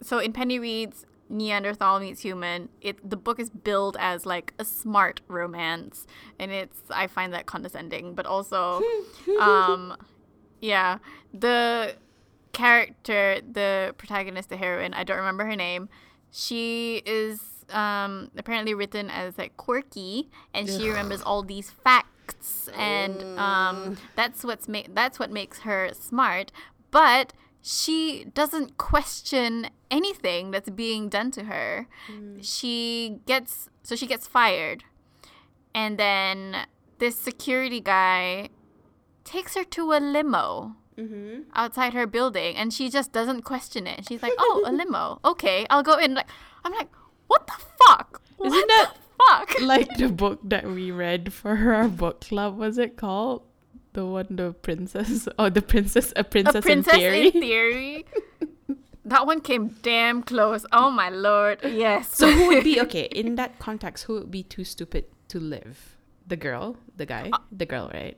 [0.00, 4.64] so in Penny Reid's Neanderthal meets human, it the book is billed as like a
[4.64, 6.06] smart romance,
[6.38, 8.80] and it's I find that condescending, but also,
[9.40, 9.96] um,
[10.60, 10.98] yeah,
[11.34, 11.96] the
[12.52, 15.88] character, the protagonist, the heroine, I don't remember her name.
[16.30, 23.22] She is um apparently written as like quirky, and she remembers all these facts, and
[23.38, 26.52] um that's what's ma- that's what makes her smart,
[26.90, 31.86] but she doesn't question anything that's being done to her.
[32.40, 34.84] She gets so she gets fired.
[35.74, 36.66] And then
[36.98, 38.48] this security guy
[39.24, 41.42] takes her to a limo Mm-hmm.
[41.54, 44.04] outside her building and she just doesn't question it.
[44.08, 45.20] She's like, "Oh, a limo.
[45.24, 46.26] Okay, I'll go in." Like
[46.64, 46.88] I'm like,
[47.28, 47.54] "What the
[47.86, 48.20] fuck?
[48.44, 52.58] Isn't what that the fuck?" like the book that we read for our book club?
[52.58, 53.42] Was it called
[53.92, 55.28] the one the princess?
[55.38, 57.26] Oh, the princess, a princess, a princess in theory.
[57.26, 58.06] in theory.
[59.04, 60.66] that one came damn close.
[60.72, 61.60] Oh my lord.
[61.64, 62.14] Yes.
[62.16, 64.04] so who would be okay in that context?
[64.04, 65.96] Who would be too stupid to live?
[66.26, 68.16] The girl, the guy, the girl, right?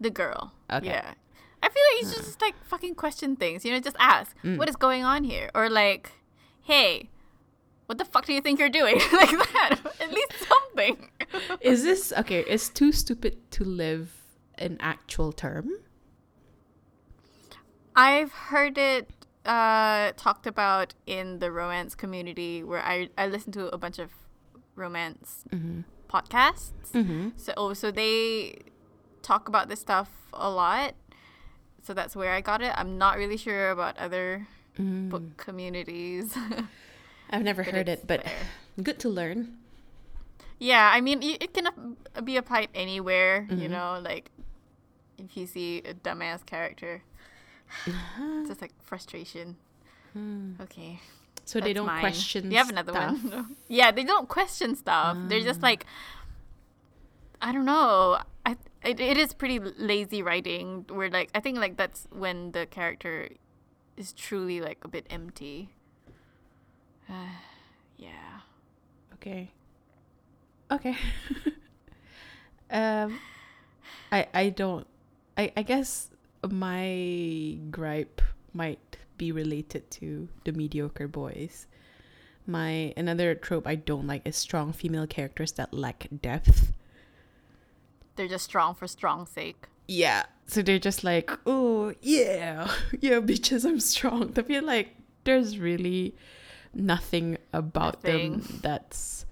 [0.00, 0.52] the girl.
[0.72, 0.86] Okay.
[0.86, 1.14] Yeah.
[1.62, 3.64] I feel like you should just like fucking question things.
[3.64, 4.56] You know, just ask, Mm.
[4.58, 5.48] what is going on here?
[5.54, 6.10] Or like,
[6.62, 7.10] hey,
[7.92, 8.94] what the fuck do you think you're doing?
[9.12, 9.78] like that.
[10.00, 11.10] At least something.
[11.60, 12.40] Is this okay?
[12.40, 14.14] Is too stupid to live
[14.56, 15.68] an actual term?
[17.94, 19.10] I've heard it
[19.44, 24.08] uh, talked about in the romance community where I, I listen to a bunch of
[24.74, 25.44] romance
[26.08, 26.92] podcasts.
[26.94, 27.28] Mm-hmm.
[27.36, 28.56] So oh, so they
[29.20, 30.94] talk about this stuff a lot.
[31.82, 32.72] So that's where I got it.
[32.74, 36.34] I'm not really sure about other book communities.
[37.32, 38.32] I've never heard it, but there.
[38.84, 39.56] good to learn.
[40.58, 41.68] yeah, I mean it, can
[42.24, 43.72] be applied anywhere, you Mm-hmm.
[43.72, 44.30] know, like
[45.18, 47.02] if you see a dumbass character.
[47.86, 49.56] it's just like frustration.
[50.60, 51.00] Okay.
[51.44, 52.00] So they don't mine.
[52.00, 52.50] question.
[52.50, 53.18] You have another stuff.
[53.24, 53.56] one.
[53.68, 55.16] yeah, they don't question stuff.
[55.28, 55.44] They're Ah.
[55.44, 55.86] just like,
[57.40, 58.20] I don't know.
[58.46, 60.84] I it, it is pretty lazy writing.
[60.88, 63.28] Where like I think like that's when the character
[63.96, 65.70] is truly like a bit empty.
[67.96, 68.40] yeah.
[69.14, 69.50] Okay.
[70.70, 70.96] Okay.
[72.70, 73.18] um,
[74.10, 74.86] I I don't.
[75.36, 76.10] I I guess
[76.48, 78.22] my gripe
[78.52, 81.66] might be related to the mediocre boys.
[82.46, 86.72] My another trope I don't like is strong female characters that lack depth.
[88.16, 89.66] They're just strong for strong's sake.
[89.86, 90.24] Yeah.
[90.46, 92.70] So they're just like, oh yeah,
[93.00, 94.32] yeah, bitches, I'm strong.
[94.36, 96.14] I feel like there's really
[96.74, 99.26] nothing about them that's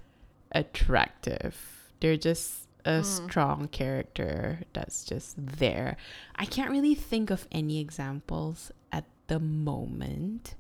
[0.52, 1.56] attractive.
[2.00, 3.04] They're just a Mm.
[3.04, 5.96] strong character that's just there.
[6.36, 10.54] I can't really think of any examples at the moment,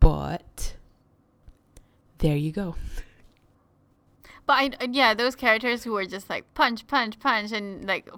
[0.00, 0.74] but
[2.18, 2.74] there you go.
[4.46, 8.10] But I, yeah, those characters who are just like punch, punch, punch, and like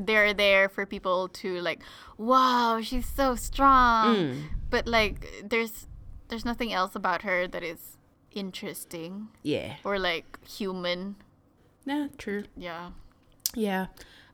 [0.00, 1.80] they're there for people to like,
[2.16, 4.16] wow, she's so strong.
[4.16, 4.42] Mm.
[4.70, 5.86] But like, there's
[6.28, 7.96] there's nothing else about her that is
[8.32, 9.76] interesting Yeah.
[9.84, 11.16] or like human.
[11.84, 12.44] Nah, true.
[12.56, 12.90] Yeah.
[13.54, 13.86] Yeah.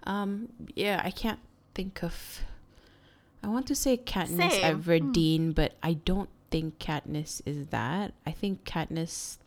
[0.05, 1.41] Um yeah, I can't
[1.75, 2.41] think of
[3.45, 4.81] I want to say Katniss Same.
[4.81, 8.15] Everdeen, but I don't think Katniss is that.
[8.27, 9.39] I think Katniss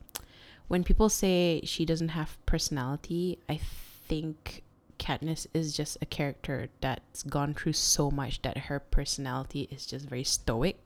[0.68, 3.60] when people say she doesn't have personality, I
[4.08, 4.64] think
[4.98, 10.08] Katniss is just a character that's gone through so much that her personality is just
[10.10, 10.78] very stoic.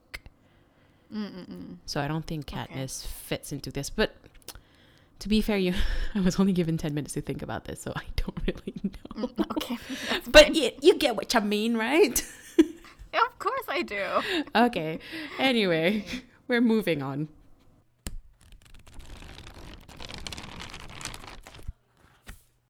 [1.14, 1.78] Mm-mm-mm.
[1.86, 2.66] So I don't think Okay.
[2.66, 3.90] Katniss fits into this.
[3.90, 4.16] But
[5.20, 5.74] to be fair, you
[6.16, 9.28] I was only given 10 minutes to think about this, so I don't really know.
[9.28, 9.78] Mm, okay.
[10.32, 12.24] But you, you get what I mean, right?
[13.12, 14.06] Yeah, of course I do.
[14.56, 15.00] okay.
[15.40, 16.06] Anyway,
[16.48, 17.28] we're moving on.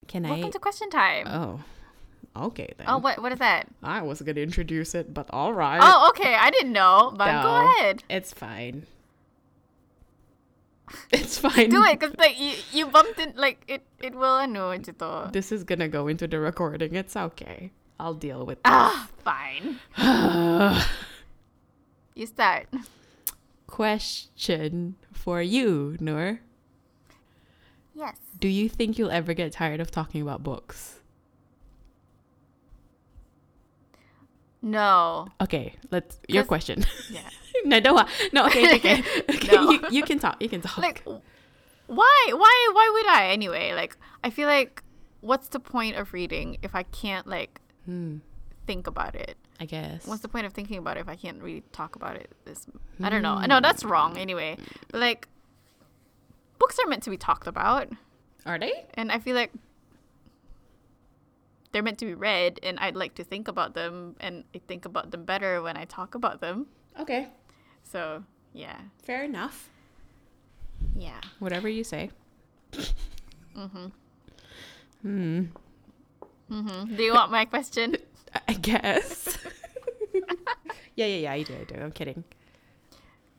[0.08, 0.30] Can I?
[0.32, 1.28] Welcome to question time.
[1.28, 1.60] oh,
[2.36, 2.88] okay then.
[2.90, 3.68] oh, what what is that?
[3.84, 5.80] I was gonna introduce it, but all right.
[5.82, 6.36] Oh, okay.
[6.36, 7.42] I didn't know, but No.
[7.44, 8.04] go ahead.
[8.10, 8.86] It's fine.
[11.14, 11.70] It's fine.
[11.70, 15.30] Do it, cause like you, you bumped in, like it it will ano ito.
[15.32, 16.96] This is gonna go into the recording.
[16.96, 17.70] It's okay.
[18.00, 18.66] I'll deal with it.
[18.66, 19.78] Ah, fine.
[22.16, 22.68] You start.
[23.68, 26.42] Question for you, Nur.
[27.96, 28.18] Yes.
[28.40, 30.99] Do you think you'll ever get tired of talking about books?
[34.62, 35.28] No.
[35.42, 36.86] Okay, let's your question.
[37.10, 37.22] Yeah.
[37.66, 38.08] no, don't.
[38.34, 39.56] No, okay, okay, okay.
[39.56, 39.72] No.
[39.72, 40.42] You, you can talk.
[40.42, 40.78] You can talk.
[40.78, 41.04] Like,
[41.88, 43.74] why, why, why would I anyway?
[43.74, 44.84] Like, I feel like,
[45.22, 48.18] what's the point of reading if I can't like hmm,
[48.68, 49.38] think about it?
[49.60, 50.06] I guess.
[50.06, 52.32] What's the point of thinking about it if I can't really talk about it?
[52.46, 52.66] This,
[53.02, 53.40] I don't know.
[53.40, 54.18] No, that's wrong.
[54.18, 54.58] Anyway,
[54.92, 55.28] but like,
[56.60, 57.90] books are meant to be talked about,
[58.46, 58.86] Are they?
[58.94, 59.52] and I feel like
[61.72, 64.86] they're meant to be read, and I'd like to think about them, and I think
[64.86, 66.68] about them better when I talk about them.
[67.00, 67.28] Okay,
[67.84, 69.70] So yeah, fair enough.
[70.96, 71.22] yeah.
[71.40, 72.10] Whatever you say.
[72.74, 73.92] Mm Mhm.
[75.02, 75.44] Hmm.
[76.52, 76.98] Mhm.
[76.98, 77.96] Do you want my question?
[78.48, 79.38] I guess.
[80.96, 81.32] yeah, yeah, yeah.
[81.34, 81.54] I do.
[81.56, 81.76] I do.
[81.82, 82.24] I'm kidding.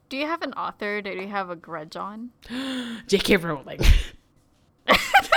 [0.09, 2.31] Do you have an author that you have a grudge on?
[3.07, 3.37] J.K.
[3.37, 3.81] Rowling.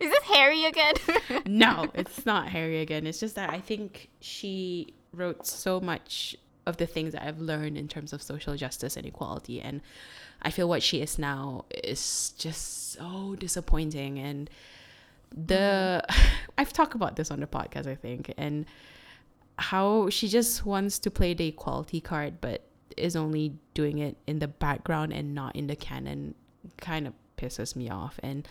[0.00, 0.94] Is this Harry again?
[1.46, 3.06] no, it's not Harry again.
[3.06, 7.76] It's just that I think she wrote so much of the things that I've learned
[7.76, 9.60] in terms of social justice and equality.
[9.60, 9.80] And
[10.42, 14.18] I feel what she is now is just so disappointing.
[14.18, 14.48] And
[15.34, 16.04] the,
[16.58, 18.66] I've talked about this on the podcast, I think, and
[19.58, 22.62] how she just wants to play the equality card, but
[22.96, 26.34] is only doing it in the background and not in the canon
[26.78, 28.20] kind of pisses me off.
[28.22, 28.46] And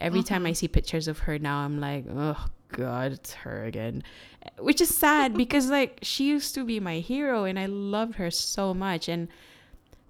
[0.00, 0.28] every uh-huh.
[0.28, 4.02] time I see pictures of her now, I'm like, oh god, it's her again,
[4.58, 8.30] which is sad because like she used to be my hero and I loved her
[8.30, 9.08] so much.
[9.08, 9.28] And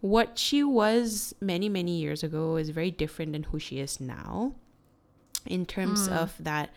[0.00, 4.54] what she was many many years ago is very different than who she is now,
[5.46, 6.16] in terms mm.
[6.16, 6.70] of that.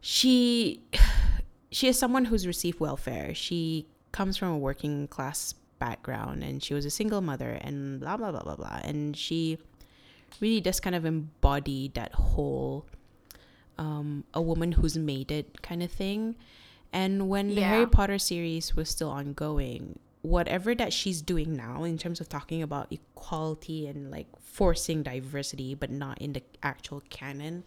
[0.00, 0.82] She
[1.70, 3.34] she is someone who's received welfare.
[3.34, 8.16] She comes from a working class background and she was a single mother and blah
[8.16, 8.80] blah blah blah blah.
[8.84, 9.58] And she
[10.40, 12.86] really does kind of embody that whole
[13.78, 16.36] um, a woman who's made it kind of thing.
[16.92, 21.96] And when the Harry Potter series was still ongoing, whatever that she's doing now in
[21.98, 27.64] terms of talking about equality and like forcing diversity, but not in the actual canon,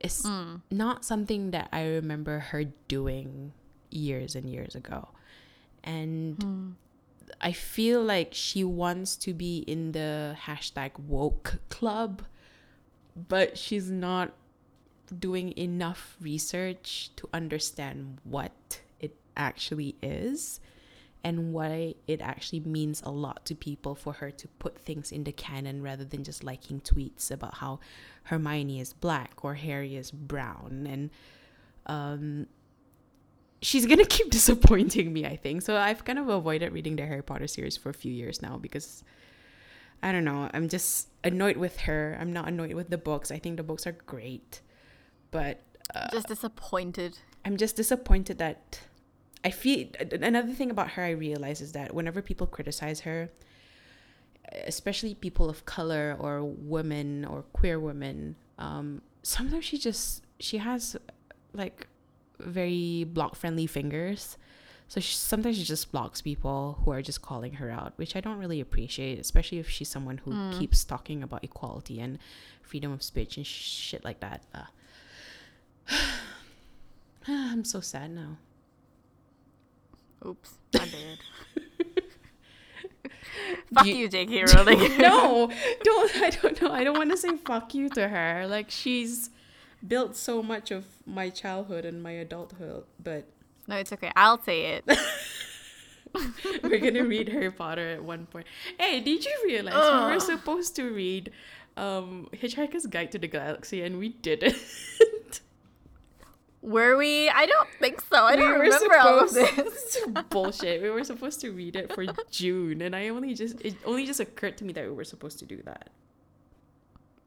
[0.00, 0.62] is Mm.
[0.70, 3.52] not something that I remember her doing
[3.90, 5.08] years and years ago.
[5.82, 6.70] And Hmm.
[7.40, 12.22] I feel like she wants to be in the hashtag woke club,
[13.16, 14.32] but she's not
[15.18, 20.60] doing enough research to understand what it actually is
[21.22, 25.24] and why it actually means a lot to people for her to put things in
[25.24, 27.80] the canon rather than just liking tweets about how
[28.24, 30.86] Hermione is black or Harry is brown.
[30.88, 31.10] And
[31.86, 32.46] um
[33.68, 35.56] she's gonna keep disappointing me i think.
[35.68, 38.54] So i've kind of avoided reading the harry potter series for a few years now
[38.66, 38.88] because
[40.06, 42.02] i don't know i'm just annoyed with her.
[42.20, 43.28] I'm not annoyed with the books.
[43.36, 44.50] I think the books are great
[45.36, 45.54] but
[45.94, 47.12] uh, Just disappointed.
[47.44, 48.60] i'm just disappointed that
[49.44, 49.80] i feel
[50.30, 53.20] another thing about her i realize is that whenever people criticize her
[54.72, 60.96] especially people of color or women or queer women um sometimes she just she has
[61.52, 61.88] like
[62.38, 64.36] very block friendly fingers
[64.88, 68.20] so she, sometimes she just blocks people who are just calling her out which i
[68.20, 70.58] don't really appreciate especially if she's someone who Mm.
[70.58, 72.18] keeps talking about equality and
[72.62, 74.64] freedom of speech and shit like that uh,
[77.28, 78.36] i'm so sad now
[80.24, 81.18] Oops, my bad.
[83.74, 84.44] Fuck You- you, J.K.
[84.54, 84.98] Rowling.
[84.98, 85.50] no,
[85.84, 86.16] don't.
[86.22, 86.70] I don't know.
[86.72, 88.46] I don't want to say fuck you to her.
[88.48, 89.30] Like she's
[89.86, 93.26] built so much of my childhood and my adulthood, but
[93.66, 94.12] no, it's okay.
[94.14, 94.98] I'll say it.
[96.62, 98.46] we're gonna read Harry Potter at one point.
[98.78, 101.32] Hey, did you realize we were supposed to read
[101.76, 104.56] um Hitchhiker's Guide to the Galaxy and we didn't?
[106.66, 107.28] Were we?
[107.28, 108.24] I don't think so.
[108.24, 109.98] I We don't remember all of this.
[110.30, 110.82] Bullshit.
[110.82, 114.18] We were supposed to read it for June, and I only just it only just
[114.18, 115.90] occurred to me that we were supposed to do that.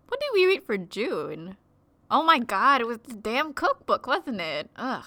[0.10, 1.56] What did we read for June?
[2.12, 4.70] Oh my god, it was the damn cookbook, wasn't it?
[4.76, 5.06] Ugh.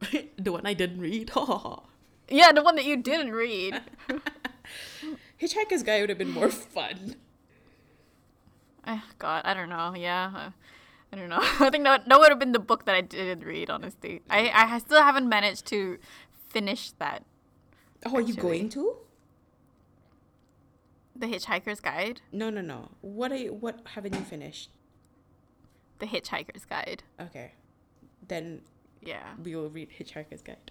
[0.38, 1.30] the one I didn't read.
[2.28, 3.78] Yeah, the one that you didn't read.
[5.40, 7.16] Hitchhiker's Guide would have been more fun.
[8.86, 9.92] Eh, God, I don't know.
[9.94, 10.50] Yeah, uh,
[11.12, 11.40] I don't know.
[11.42, 13.68] I think that that would have been the book that I didn't read.
[13.68, 15.98] Honestly, I I still haven't managed to
[16.48, 17.24] finish that.
[18.06, 18.96] Oh, are you going to?
[21.14, 22.22] The Hitchhiker's Guide.
[22.32, 22.92] No, no, no.
[23.02, 24.70] What are you, what haven't you finished?
[25.98, 27.02] The Hitchhiker's Guide.
[27.20, 27.52] Okay.
[28.26, 28.62] Then
[29.00, 29.34] Yeah.
[29.42, 30.70] we will read Hitchhiker's Guide.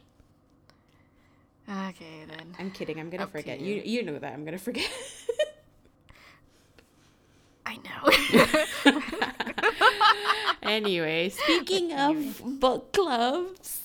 [1.69, 2.55] Okay then.
[2.59, 2.99] I'm kidding.
[2.99, 3.59] I'm gonna Up forget.
[3.61, 3.75] you.
[3.75, 4.89] You you know that I'm gonna forget.
[7.65, 8.09] I know.
[10.63, 13.77] anyway, speaking of book clubs.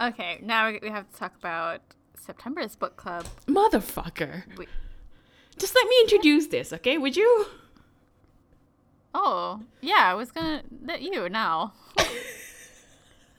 [0.00, 1.80] okay, now we we have to talk about
[2.24, 3.26] September's book club.
[3.46, 4.44] Motherfucker.
[4.56, 4.66] We-
[5.58, 6.98] Just let me introduce this, okay?
[6.98, 7.46] Would you?
[9.14, 11.72] Oh, yeah, I was gonna let you now.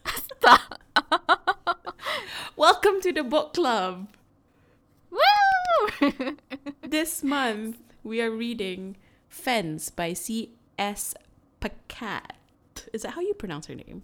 [0.05, 0.79] Stop.
[2.55, 4.07] Welcome to the book club.
[5.11, 5.19] Woo!
[6.81, 8.95] This month we are reading
[9.27, 11.13] Fence by C.S.
[11.59, 12.31] Pacat.
[12.93, 14.03] Is that how you pronounce her name?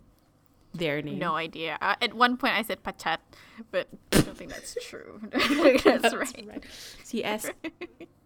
[0.74, 1.20] Their name.
[1.20, 1.78] no idea.
[1.82, 3.18] Uh, at one point I said pachat,
[3.72, 5.20] but I don't think that's true.
[5.84, 6.64] that's, right.
[7.04, 7.52] C.S.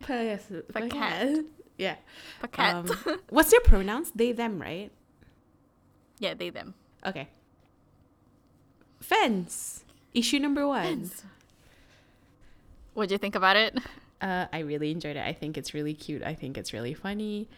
[0.02, 0.64] Pacat.
[0.72, 1.46] Pacat.
[1.78, 1.96] Yeah.
[2.44, 2.74] Pacat.
[2.74, 4.12] Um, what's their pronouns?
[4.14, 4.92] They, them, right?
[6.20, 6.76] yeah, they, them.
[7.06, 7.28] Okay.
[9.00, 9.84] Fence.
[10.14, 11.12] Issue number one.
[12.94, 13.78] What'd you think about it?
[14.22, 15.26] Uh, I really enjoyed it.
[15.26, 16.24] I think it's really cute.
[16.24, 17.50] I think it's really funny.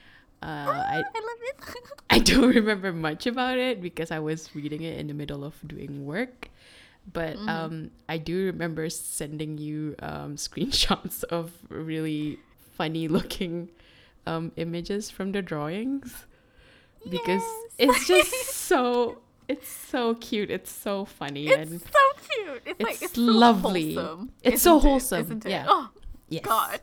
[0.42, 1.76] Uh, I, I love it.
[2.10, 5.56] I don't remember much about it because I was reading it in the middle of
[5.68, 6.50] doing work.
[7.12, 7.50] But Mm-hmm.
[7.50, 12.40] um, I do remember sending you um, screenshots of really
[12.76, 13.70] funny looking
[14.26, 16.26] um, images from the drawings
[17.10, 17.42] because
[17.80, 17.96] Yes.
[17.96, 18.32] it's just
[18.68, 20.52] so it's so cute.
[20.52, 21.88] It's so funny It's and so
[22.30, 22.62] cute.
[22.66, 23.96] It's, like it's it's so lovely.
[23.96, 24.82] Wholesome, It's so it?
[24.84, 25.50] wholesome, isn't it?
[25.50, 25.66] yeah.
[25.68, 25.90] Oh
[26.30, 26.44] yes.
[26.44, 26.82] God,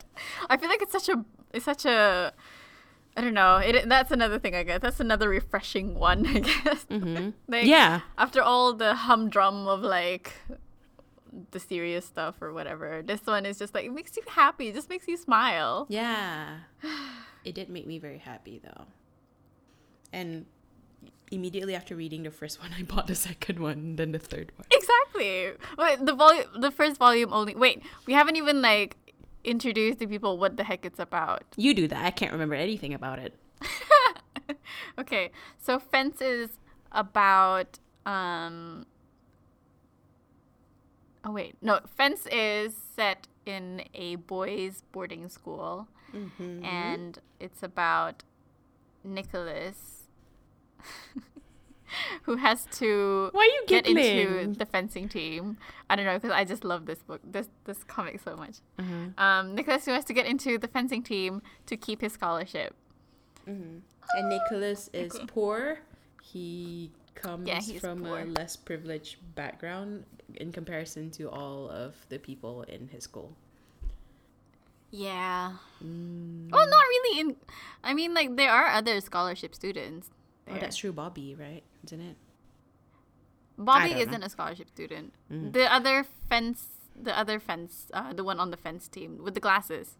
[0.49, 2.33] I feel like it's such a it's such a
[3.17, 3.57] I don't know.
[3.57, 4.81] It that's another thing I guess.
[4.81, 6.25] That's another refreshing one.
[6.35, 6.85] I guess.
[6.85, 7.33] Mhm.
[7.47, 8.01] Like, yeah.
[8.17, 10.33] After all the humdrum of like
[11.51, 14.67] the serious stuff or whatever, this one is just like it makes you happy.
[14.69, 15.85] It just makes you smile.
[15.89, 16.57] Yeah.
[17.43, 18.85] It did make me very happy though.
[20.11, 20.45] And
[21.31, 24.67] immediately after reading the first one, I bought the second one, then the third one.
[24.71, 25.51] Exactly.
[25.77, 27.55] Wait, the volume, the first volume only.
[27.55, 28.97] Wait, we haven't even like
[29.45, 31.43] introduced to people what the heck it's about.
[31.55, 32.05] You do that.
[32.05, 33.33] I can't remember anything about it.
[34.99, 36.49] okay, so Fence is
[36.91, 38.85] about um.
[41.23, 41.79] Oh wait, no.
[41.97, 46.63] Fence is set in a boys' boarding school, Mm-hmm.
[46.63, 48.23] and it's about
[49.03, 50.03] Nicholas,
[52.23, 55.57] who has to Why are you get into the fencing team.
[55.89, 58.57] I don't know because I just love this book, this this comic so much.
[58.79, 59.17] Mhm.
[59.19, 62.75] Um, Nicholas who has to get into the fencing team to keep his scholarship.
[63.47, 63.83] And
[64.29, 65.79] Nicholas is poor.
[66.23, 68.19] He comes Yeah, from poor.
[68.21, 70.05] a less privileged background
[70.35, 73.35] in comparison to all of the people in his school.
[74.91, 75.53] Yeah.
[75.83, 76.51] Mm.
[76.51, 77.19] Well, not really.
[77.19, 77.35] In,
[77.83, 80.09] I mean, like there are other scholarship students.
[80.47, 81.63] Oh, that's true, Bobby, right?
[81.85, 82.17] Isn't it?
[83.57, 84.03] Bobby don't know.
[84.03, 85.13] isn't a scholarship student.
[85.31, 85.53] Mm.
[85.53, 86.67] The other fence,
[87.01, 89.97] the other fence, uh, the one on the fence team with the glasses.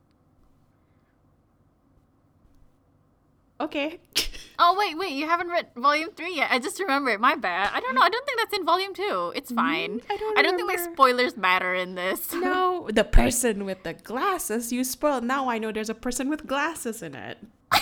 [3.60, 4.00] Okay.
[4.58, 6.50] Oh wait, wait, you haven't read volume three yet.
[6.50, 7.20] I just remembered.
[7.20, 7.72] My bad.
[7.74, 8.00] I don't know.
[8.02, 9.34] I don't think that's in volume two.
[9.36, 10.00] It's fine.
[10.00, 12.32] Mm, I don't I don't think like spoilers matter in this.
[12.34, 15.26] no, the person with the glasses you spoiled.
[15.26, 17.38] Now I know there's a person with glasses in it.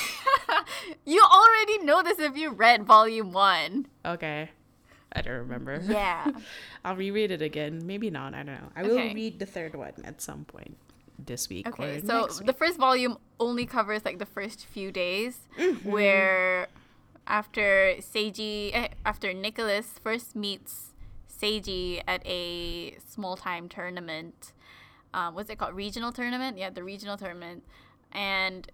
[1.06, 3.88] you already know this if you read volume one.
[4.06, 4.50] Okay.
[5.16, 5.80] I don't remember.
[5.88, 6.32] Yeah.
[6.86, 7.86] I'll reread it again.
[7.86, 8.34] Maybe not.
[8.34, 8.70] I don't know.
[8.76, 9.14] I will Okay.
[9.14, 10.76] read the third one at some point
[11.24, 11.68] this week.
[11.68, 12.48] Okay, so week.
[12.48, 15.90] the first volume only covers like the first few days, Mm-hmm.
[15.92, 16.68] where
[17.28, 20.94] after Seiji, eh, after Nicholas first meets
[21.30, 24.52] Seiji at a small time tournament,
[25.14, 25.76] um, what's it called?
[25.76, 26.58] Regional tournament?
[26.58, 27.64] Yeah, the regional tournament,
[28.12, 28.70] and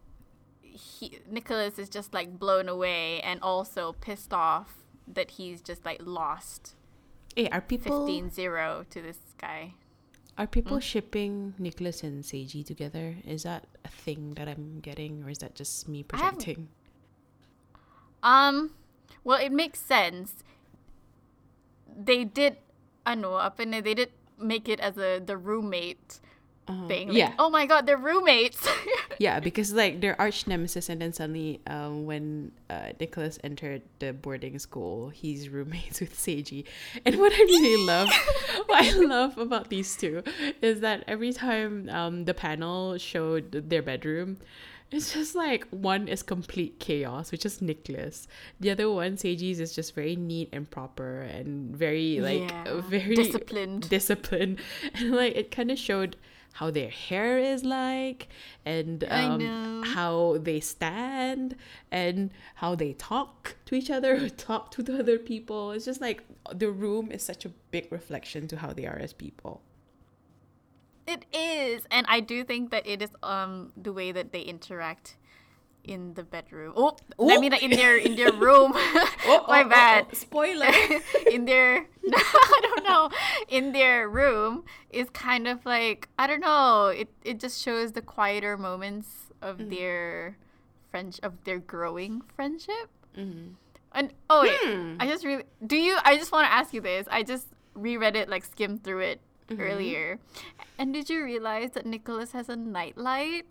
[0.72, 6.00] he Nicholas is just like blown away and also pissed off that he's just like
[6.04, 6.76] lost
[7.36, 9.74] Hey, are people 15-0 to this guy.
[10.38, 10.82] are people Hmm?
[10.82, 13.16] shipping Nicholas and Seiji together?
[13.26, 16.70] Is that a thing that I'm getting, or is that just me projecting?
[18.22, 18.72] Um,
[19.24, 20.44] well, it makes sense.
[21.88, 22.58] They did,
[23.06, 26.20] I know, up in there, they did make it as a the roommate
[26.70, 27.08] Uh, thing.
[27.10, 28.68] Like, yeah, Oh my god, they're roommates.
[29.20, 34.14] yeah, because like they're arch nemesis, and then suddenly, um, when uh, Nicholas entered the
[34.14, 36.66] boarding school, he's roommates with Seiji.
[37.06, 38.10] And what I really love,
[38.68, 40.22] what I love about these two,
[40.62, 44.38] is that every time um the panel showed their bedroom.
[44.92, 48.28] It's just like one is complete chaos, which is Nicholas.
[48.60, 53.14] The other one, Seiji's, is just very neat and proper and very like Yeah, very
[53.14, 53.88] disciplined.
[53.88, 54.58] disciplined,
[54.96, 56.18] and like it kind of showed
[56.54, 58.28] how their hair is like
[58.66, 61.56] and um, how they stand
[61.92, 65.72] and how they talk to each other or talk to the other people.
[65.72, 66.24] It's just like
[66.54, 69.62] the room is such a big reflection to how they are as people.
[71.08, 75.18] it is, and I do think that it is um the way that they interact
[75.90, 76.74] in the bedroom.
[76.78, 77.42] Oh, I Oh.
[77.42, 78.72] mean like in their in their room.
[79.26, 80.14] oh, My bad.
[80.16, 80.70] spoiler.
[81.32, 83.10] in their I don't know
[83.50, 88.02] in their room is kind of like I don't know it it just shows the
[88.06, 89.70] quieter moments of Mm-hmm.
[89.74, 90.38] their
[90.92, 93.56] French of their growing friendship Mhm.
[93.94, 94.98] and oh wait Hmm.
[95.00, 98.16] I just really do you I just want to ask you this I just reread
[98.16, 99.20] it like skimmed through it
[99.50, 99.62] Mm-hmm.
[99.66, 100.20] earlier
[100.78, 103.46] and did you realize that Nicholas has a nightlight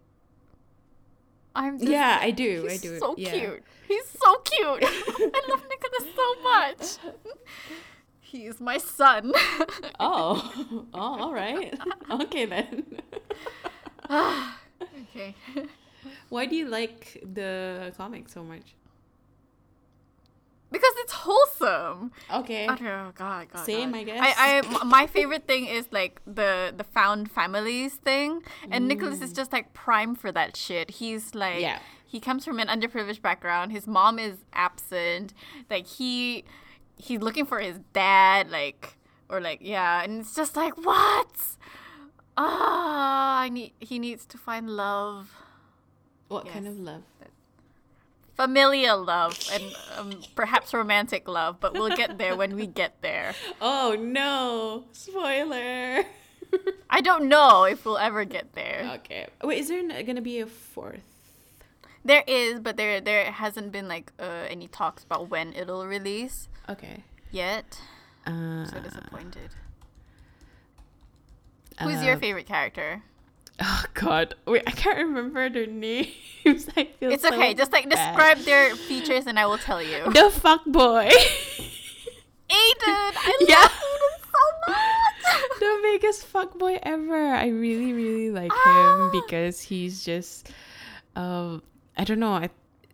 [1.55, 2.63] I'm just Yeah, I do.
[2.69, 2.99] He's I do.
[2.99, 3.31] so yeah.
[3.31, 3.63] cute.
[3.87, 4.85] He's so cute.
[4.85, 7.15] I love Nicholas so much.
[8.21, 9.33] He's my son.
[10.01, 10.53] Oh,
[10.95, 11.77] oh, all right.
[12.11, 12.85] Okay then.
[14.11, 15.35] okay.
[16.29, 18.75] Why do you like the comic so much?
[20.71, 22.13] Because it's wholesome.
[22.33, 22.69] Okay.
[22.69, 23.13] I know.
[23.15, 23.65] God, God.
[23.65, 23.99] Same, God.
[23.99, 24.21] I guess.
[24.21, 29.33] I, I, my favorite thing is like the the found families thing, and Nicholas is
[29.33, 30.91] just like prime for that shit.
[30.91, 31.79] He's like, Yeah.
[32.07, 33.73] he comes from an underprivileged background.
[33.73, 35.33] His mom is absent.
[35.71, 36.45] Like he,
[36.99, 38.51] he's looking for his dad.
[38.51, 38.99] Like
[39.31, 41.35] or like yeah, and it's just like what?
[42.37, 43.73] Ah, I need.
[43.81, 45.33] He needs to find love.
[46.29, 47.03] What kind of love?
[48.39, 49.65] Familial love and
[49.99, 53.35] um, perhaps romantic love, but we'll get there when we get there.
[53.61, 54.85] Oh no!
[54.93, 56.05] Spoiler.
[56.91, 58.91] I don't know if we'll ever get there.
[59.03, 59.27] okay.
[59.43, 61.03] Wait, is there gonna be a fourth?
[62.05, 66.49] There is, but there there hasn't been like uh, any talks about when it'll release
[66.69, 67.03] Okay.
[67.33, 67.81] yet.
[68.25, 69.51] Uh, So disappointed.
[71.83, 73.03] Who's your uh, favorite character?
[73.61, 76.09] Oh God, wait, I can't remember their names.
[76.77, 77.55] I feel It's so okay.
[77.55, 78.15] Just like bad.
[78.15, 80.05] describe their features and I will tell you.
[80.13, 81.11] the fuck boy.
[82.51, 83.13] Aiden!
[83.17, 83.57] I Yeah.
[83.61, 85.61] love Aiden so much!
[85.61, 87.35] the biggest fuck boy ever.
[87.35, 89.11] I really, really like Ah.
[89.13, 90.51] him because he's just,
[91.17, 91.63] um,
[91.97, 92.33] I don't know.
[92.35, 92.51] I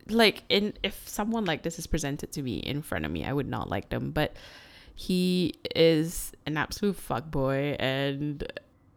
[0.09, 3.33] like in if someone like this is presented to me in front of me, I
[3.33, 4.11] would not like them.
[4.11, 4.35] But
[4.95, 8.43] he is an absolute fuck boy, and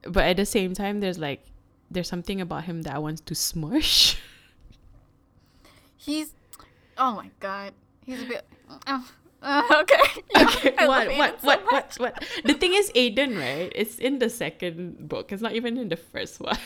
[0.04, 1.44] but at the same time, there's like
[1.90, 4.18] there's something about him that I want to smush.
[5.96, 6.34] He's.
[6.98, 7.74] Oh my god.
[8.06, 8.46] He's a bit.
[8.88, 9.08] Oh.
[9.42, 10.22] Uh, okay.
[10.36, 12.00] Yeah, Okay, I what, what, so what, much.
[12.00, 12.24] what, what?
[12.44, 13.72] The thing is, Aiden, right?
[13.76, 15.32] It's in the second book.
[15.32, 16.58] It's not even in the first one.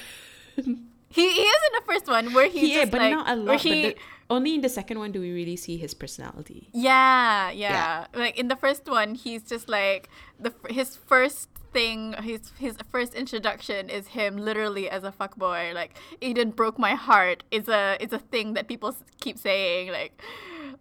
[0.55, 0.63] He,
[1.09, 3.59] he is in the first one where he's yeah, just but like, not a lot.
[3.61, 6.69] he- But the, only in the second one do we really see his personality.
[6.71, 10.07] Yeah, yeah, Like in the first one, he's just like
[10.39, 15.73] the his first thing, his his first introduction is him literally as a fuckboy.
[15.73, 19.91] Like Aiden broke my heart is a is a thing that people keep saying.
[19.91, 20.21] Like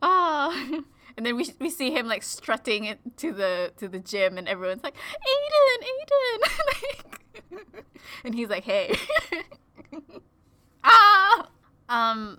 [0.02, 0.80] ah.
[1.16, 4.82] And then we, we see him like strutting to the to the gym, and everyone's
[4.82, 6.38] like, Aiden, Aiden,
[7.60, 7.84] like,
[8.24, 8.96] and he's like, hey,
[10.84, 11.48] ah,
[11.90, 12.38] um,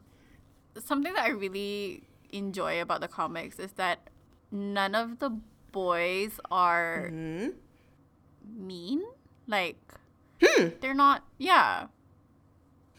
[0.80, 4.10] something that I really enjoy about the comics is that
[4.52, 5.38] none of the
[5.72, 7.50] boys are Hmm?
[8.58, 9.04] Mean.
[9.48, 9.78] Like
[10.42, 10.70] hmm.
[10.82, 11.88] they're not yeah.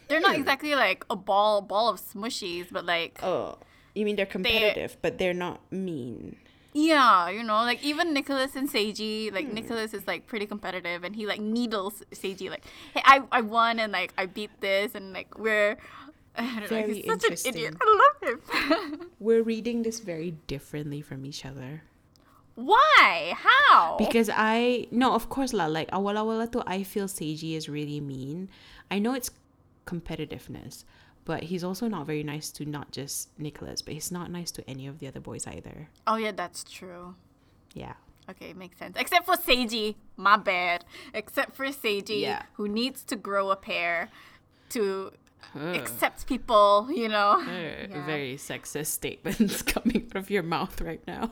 [0.07, 0.41] They're not hmm.
[0.41, 3.57] exactly like a ball ball of smushies, but like Oh,
[3.95, 6.37] you mean they're competitive, but they're not mean.
[6.73, 9.53] yeah, you know, like even Nicholas and Seiji, like hmm.
[9.53, 12.63] Nicholas is like pretty competitive and he like needles Seiji like,
[12.93, 15.77] hey, I, I won and like I beat this and like we're
[16.35, 17.75] I don't know, Very he's such an idiot.
[17.75, 17.77] interesting.
[17.81, 19.09] I love him.
[19.19, 21.83] We're reading this very differently from each other.
[22.55, 23.33] Why?
[23.35, 23.95] How?
[23.97, 25.65] Because I no, of course lah.
[25.65, 28.49] Like awal awal tu, I feel Seiji is really mean.
[28.91, 29.31] I know it's
[29.85, 30.83] competitiveness,
[31.25, 34.69] but he's also not very nice to not just Nicholas, but he's not nice to
[34.69, 35.89] any of the other boys either.
[36.07, 37.15] oh yeah, that's true.
[37.73, 37.93] Yeah.
[38.29, 38.95] Okay, makes sense.
[38.97, 40.85] Except for Seiji, my bad.
[41.13, 42.43] Except for Seiji, Yeah.
[42.53, 44.07] who needs to grow a pair
[44.69, 45.11] to
[45.55, 45.75] Ugh.
[45.75, 47.41] accept people, you know.
[47.41, 48.05] Uh, Yeah.
[48.05, 51.31] Very sexist statements coming out of your mouth right now.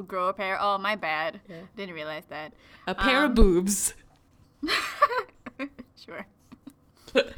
[0.00, 0.56] Who grow a pair.
[0.58, 1.40] Oh, my bad.
[1.46, 1.56] Yeah.
[1.76, 2.54] Didn't realize that.
[2.86, 3.92] A pair Um, of boobs.
[6.02, 6.26] Sure.
[7.12, 7.34] but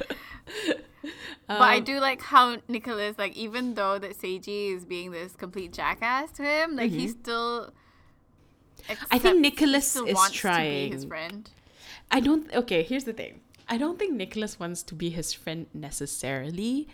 [1.49, 5.73] I Um, do like how Nicholas, like, even though that Seiji is being this complete
[5.73, 7.73] jackass to him, like, he still.
[8.87, 9.05] Mm-hmm.
[9.11, 11.49] I think Nicholas is be his friend.
[12.09, 12.53] I don't.
[12.55, 13.41] Okay, here's the thing.
[13.67, 16.87] I don't think Nicholas wants to be his friend necessarily.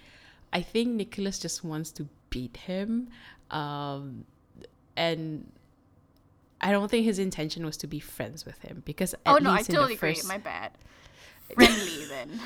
[0.51, 3.09] I think Nicholas just wants to beat him,
[3.51, 4.25] um,
[4.97, 5.51] and
[6.61, 9.51] I don't think his intention was to be friends with him because at Oh no,
[9.51, 10.13] I totally agree.
[10.15, 10.71] first, My bad.
[11.55, 12.39] Friendly then.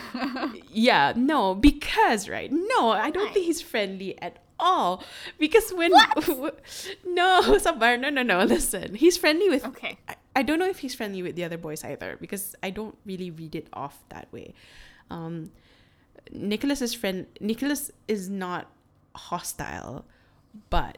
[0.71, 3.33] yeah, no, because right, no, I don't Why?
[3.33, 5.03] think he's friendly at all.
[5.37, 5.91] Because when
[7.05, 8.43] no, Sabar, no, no, no.
[8.45, 9.97] Listen, he's friendly with okay.
[10.07, 12.97] I, I don't know if he's friendly with the other boys either because I don't
[13.05, 14.53] really read it off that way.
[15.11, 15.51] Um,
[16.31, 17.27] Nicholas is friend.
[17.41, 18.71] Nicholas is not
[19.15, 20.05] hostile,
[20.69, 20.97] but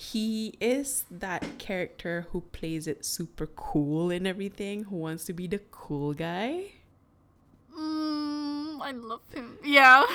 [0.00, 4.84] he is that character who plays it super cool and everything.
[4.84, 6.72] Who wants to be the cool guy?
[7.78, 9.58] Mm, I love him.
[9.62, 10.04] Yeah.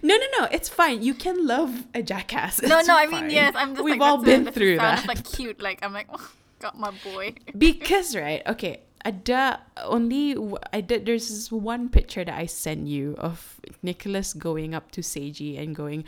[0.00, 0.46] No, no, no.
[0.52, 1.02] It's fine.
[1.02, 2.62] You can love a jackass.
[2.62, 2.96] no, It's no.
[2.96, 3.52] I mean, yes.
[3.56, 5.00] I'm just We've like all been through that.
[5.00, 5.60] of, like cute.
[5.60, 7.34] Like I'm like, oh, got my boy.
[7.58, 10.38] because right okay ada only
[10.86, 15.58] did there's this one picture that I sent you of Nicholas going up to Seiji
[15.58, 16.04] and going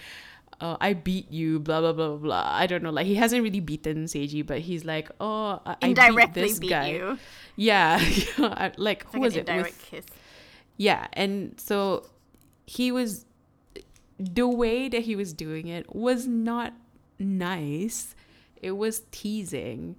[0.64, 2.48] uh, I beat you blah blah blah blah blah.
[2.62, 6.10] I don't know like he hasn't really beaten Seiji but he's like oh I, I
[6.10, 6.88] beat this beat guy.
[6.90, 7.18] you.
[7.56, 8.00] yeah.
[8.78, 9.46] Like It's who like was it?
[9.48, 10.06] with kiss.
[10.76, 12.06] yeah and so
[12.66, 13.26] he was
[14.18, 16.72] the way that he was doing it was not
[17.18, 18.14] nice.
[18.62, 19.96] It was teasing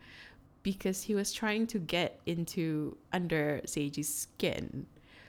[0.63, 4.87] because he was trying to get into under Seiji's skin.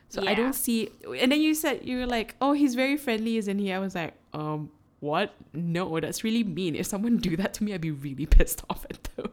[0.09, 0.89] So I don't see
[1.21, 3.71] and then you said you were like oh he's very friendly isn't he?
[3.73, 4.71] I was like um
[5.01, 8.63] what no that's really mean if someone do that to me I'd be really pissed
[8.71, 9.31] off at them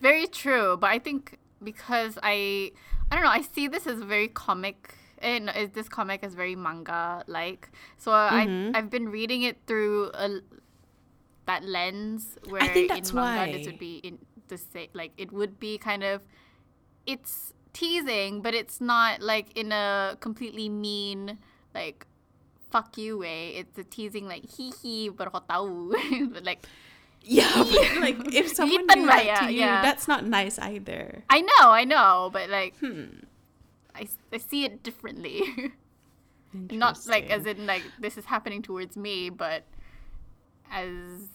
[0.00, 2.72] Very true, but I think because I
[3.10, 7.24] I don't know, I see this as very comic and this comic is very manga
[7.26, 7.70] like.
[7.96, 8.70] So Mhm.
[8.72, 10.40] I I've been reading it through a,
[11.46, 14.18] that lens where I think that's in manga this would be in
[14.48, 16.22] the say like it would be kind of
[17.06, 21.38] it's teasing, but it's not like in a completely mean
[21.74, 22.06] like
[22.74, 23.54] fuck you way.
[23.54, 25.94] It's a teasing like hee hee but kau tahu
[26.34, 26.66] But, like
[27.22, 29.78] yeah but like if someone ba that to you Yeah.
[29.78, 33.22] that's not nice either I know, I know, but like hmm
[33.94, 35.46] I, I see it differently.
[36.70, 39.62] Not like as in like this is happening towards me, but
[40.66, 41.30] as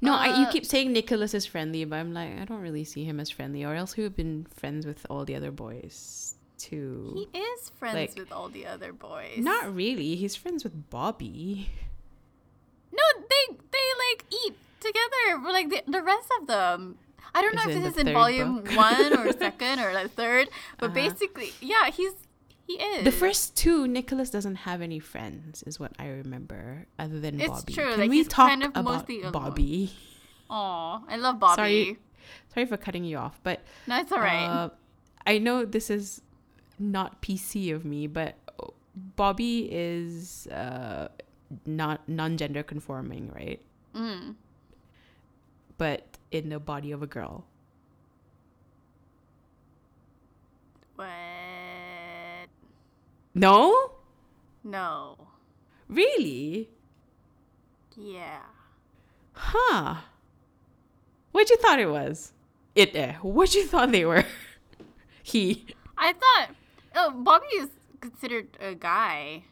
[0.00, 2.84] no, Uh, I, you keep saying Nicholas is friendly, but I'm like, I don't really
[2.84, 5.48] see him as friendly, or else he would have been friends with all the other
[5.52, 6.36] boys
[6.68, 7.12] too.
[7.32, 9.38] he is friends Like- with all the other boys.
[9.38, 10.16] Not really.
[10.16, 11.68] He's friends with Bobby.
[12.92, 13.02] No,
[13.32, 13.44] they
[13.74, 15.24] they like eat together.
[15.42, 16.96] but, Like the, the rest of them.
[17.34, 18.76] I don't Is know if this is in volume book?
[18.76, 20.48] one or second or like third,
[20.78, 20.94] but Uh-huh.
[20.94, 22.12] basically, yeah, he's
[22.66, 27.18] he is The first two, Nicholas doesn't have any friends, is what I remember, other
[27.20, 27.72] than It's Bobby.
[27.74, 29.06] true, Can like, we talk kind of about.
[29.32, 29.92] Bobby?
[30.48, 31.56] Oh, I love Bobby.
[31.60, 31.98] Sorry.
[32.54, 34.48] Sorry for cutting you off, but No, it's alright.
[34.48, 34.70] uh,
[35.26, 36.22] I know this is
[36.78, 38.34] not PC of me, but
[39.16, 41.08] Bobby is uh,
[41.66, 43.60] not non-gender conforming, right?
[43.94, 44.34] mm.
[45.78, 47.44] But in the body of a girl.
[50.96, 51.08] What?
[53.34, 53.92] No,
[54.62, 55.16] No.
[55.88, 56.70] really?
[57.96, 58.40] Yeah.
[59.32, 59.96] Huh?
[61.32, 62.32] What you thought it was?
[62.76, 62.94] It.
[62.94, 63.14] Eh.
[63.22, 64.24] What you thought they were?
[65.22, 65.66] he.
[65.98, 66.50] I thought
[66.94, 67.70] oh Bobby is
[68.00, 69.44] considered a guy.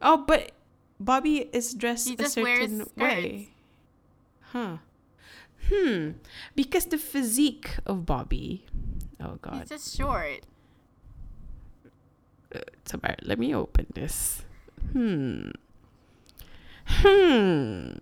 [0.00, 0.52] Oh, but
[1.00, 3.50] Bobby is dressed a certain way.
[4.52, 4.78] Huh.
[5.68, 6.10] Hmm.
[6.54, 8.64] Because the physique of Bobby.
[9.20, 9.60] Oh God.
[9.60, 10.46] He's just short.
[12.54, 12.60] Uh,
[12.92, 13.26] about.
[13.26, 14.42] let me open this.
[14.92, 15.50] Hmm.
[16.86, 17.98] Hmm.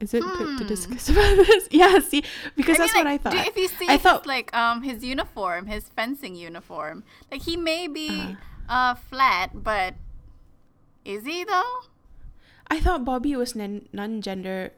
[0.00, 0.66] Is it good to Hmm.
[0.66, 1.68] discuss about this?
[1.70, 2.24] Yeah, see,
[2.56, 3.34] because I that's mean, what I thought.
[3.46, 7.56] if you see I his, thought- like um his uniform, his fencing uniform, like he
[7.56, 8.34] may be Uh-huh.
[8.68, 9.94] uh flat, but
[11.04, 11.84] is he though?
[12.72, 14.72] I thought Bobby was non non-gender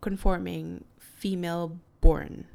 [0.00, 2.46] conforming, female born.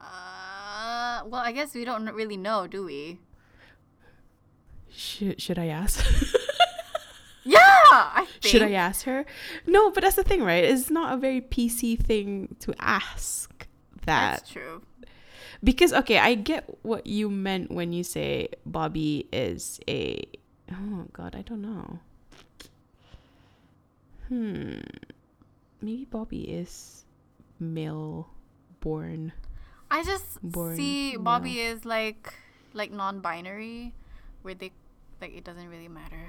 [0.00, 3.18] Uh, well, I guess we don't really know, do we?
[4.90, 6.04] Should should I ask?
[7.50, 8.52] Yeah, I think.
[8.52, 9.24] should I ask her?
[9.66, 10.62] No, but that's the thing, right?
[10.62, 13.66] It's not a very PC thing to ask
[14.06, 14.40] that.
[14.40, 14.82] That's true.
[15.62, 20.24] Because okay, I get what you meant when you say Bobby is a
[20.70, 21.98] oh god, I don't know.
[24.28, 24.78] Hmm.
[25.82, 27.04] Maybe Bobby is
[27.58, 28.30] male
[28.80, 29.32] born.
[29.90, 31.22] I just Born see male.
[31.22, 32.32] Bobby is like
[32.72, 33.92] like non-binary,
[34.42, 34.72] where they
[35.20, 36.26] like it doesn't really matter.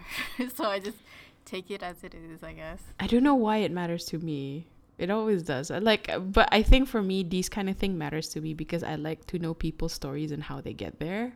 [0.55, 0.97] so I just
[1.45, 2.81] take it as it is, I guess.
[2.99, 4.67] I don't know why it matters to me.
[4.97, 5.71] It always does.
[5.71, 8.83] I Like but I think for me these kind of thing matters to me because
[8.83, 11.33] I like to know people's stories and how they get there,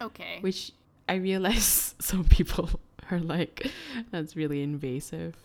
[0.00, 0.38] Okay.
[0.40, 0.72] which
[1.08, 2.70] I realize some people
[3.10, 3.70] are like
[4.10, 5.36] that's really invasive.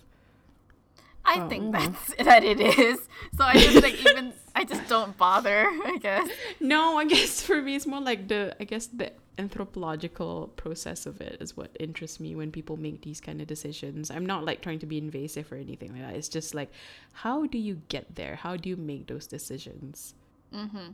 [1.26, 1.86] I Oh, think okay.
[1.86, 3.00] that's that it is.
[3.38, 5.66] So I just like even I just don't bother.
[5.68, 6.30] I guess.
[6.60, 11.22] No, I guess for me it's more like the I guess the anthropological process of
[11.22, 14.12] it is what interests me when people make these kind of decisions.
[14.12, 16.16] I'm not like trying to be invasive or anything like that.
[16.16, 16.72] It's just like
[17.14, 18.36] how do you get there?
[18.36, 20.14] How do you make those decisions?
[20.54, 20.92] Mm-hmm.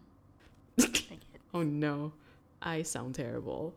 [1.54, 2.12] Oh no.
[2.62, 3.74] I sound terrible.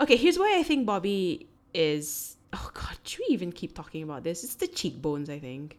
[0.00, 4.24] Okay, here's why I think Bobby is Oh god, should we even keep talking about
[4.24, 4.44] this?
[4.44, 5.78] It's the cheekbones, I think.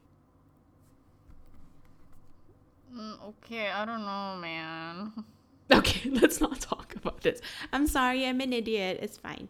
[2.96, 5.12] Mm, okay, I don't know, man.
[5.74, 7.40] Okay, let's not talk about this.
[7.72, 9.00] I'm sorry, I'm an idiot.
[9.02, 9.48] It's fine.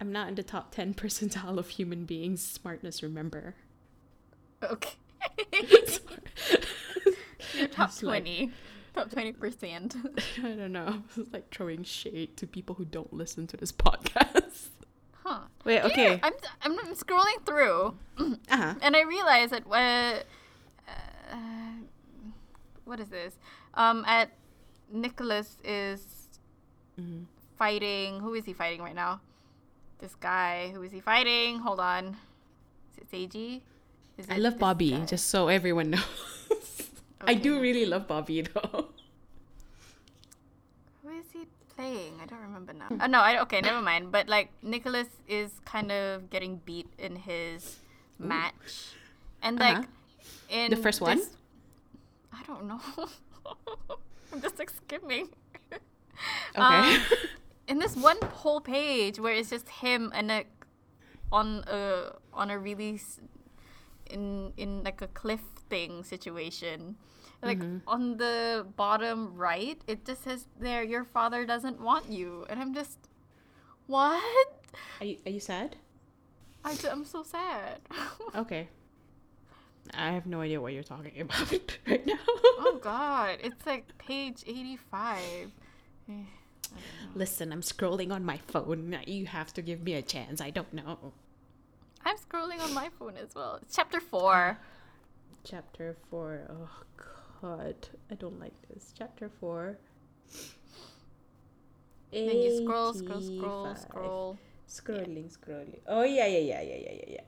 [0.00, 3.54] I'm not in the top 10 percentile of human beings' smartness, remember?
[4.62, 4.94] Okay.
[7.54, 8.50] You're top It's like- twenty.
[8.94, 9.94] Top twenty percent.
[10.38, 11.02] I don't know.
[11.16, 14.68] It's like throwing shade to people who don't listen to this podcast.
[15.22, 15.42] Huh.
[15.64, 16.18] Wait, okay.
[16.22, 16.32] I'm,
[16.62, 18.74] I'm I'm scrolling through Uh-huh.
[18.82, 20.22] and I realized that uh,
[21.32, 21.36] uh,
[22.84, 23.34] what is this?
[23.74, 24.30] Um, at
[24.90, 26.02] Nicholas is
[26.98, 27.26] Mhm.
[27.56, 28.20] fighting.
[28.20, 29.20] Who is he fighting right now?
[29.98, 30.70] This guy.
[30.74, 31.58] Who is he fighting?
[31.60, 32.16] Hold on.
[32.92, 33.62] Is it Seiji?
[34.18, 35.04] Is I love Bobby, guy?
[35.06, 36.04] just so everyone knows.
[37.20, 38.88] I do really love Bobby, though.
[41.02, 41.46] Who is he
[41.76, 42.18] playing?
[42.20, 42.88] I don't remember now.
[42.90, 44.10] Oh no, I okay, never mind.
[44.12, 47.78] But like Nicholas is kind of getting beat in his
[48.18, 48.92] match,
[49.42, 50.48] and like Uh-huh.
[50.50, 51.16] in The first one?
[51.18, 51.36] this-
[52.32, 52.80] I don't know.
[54.32, 55.28] I'm just like skimming.
[56.56, 56.96] Okay.
[56.96, 57.06] Um,
[57.68, 60.48] in this one whole page where it's just him and like
[61.32, 63.00] on a on a really
[64.10, 65.40] in in like a cliff
[65.70, 66.96] thing situation
[67.42, 67.78] like Mm-hmm.
[67.86, 72.74] on the bottom right it just says there your father doesn't want you and i'm
[72.74, 72.98] just
[73.86, 74.20] what
[75.00, 75.76] are, you, are you sad?
[76.64, 77.80] I, am so sad
[78.36, 78.68] Okay.
[79.94, 82.18] I have no idea what you're talking about right now.
[82.26, 85.50] oh God, it's like page eighty-five.
[87.14, 88.96] Listen, I'm scrolling on my phone.
[89.06, 90.40] You have to give me a chance.
[90.40, 91.12] I don't know.
[92.04, 93.58] I'm scrolling on my phone as well.
[93.62, 94.58] It's chapter four.
[95.44, 96.42] Chapter four.
[96.48, 96.70] Oh
[97.42, 98.92] God, I don't like this.
[98.96, 99.78] Chapter four.
[102.12, 103.78] Then you scroll, scroll, scroll, 85.
[103.78, 104.38] scroll.
[104.68, 105.80] Scrolling, scrolling.
[105.86, 107.20] Oh yeah, yeah, yeah, yeah, yeah, yeah, yeah.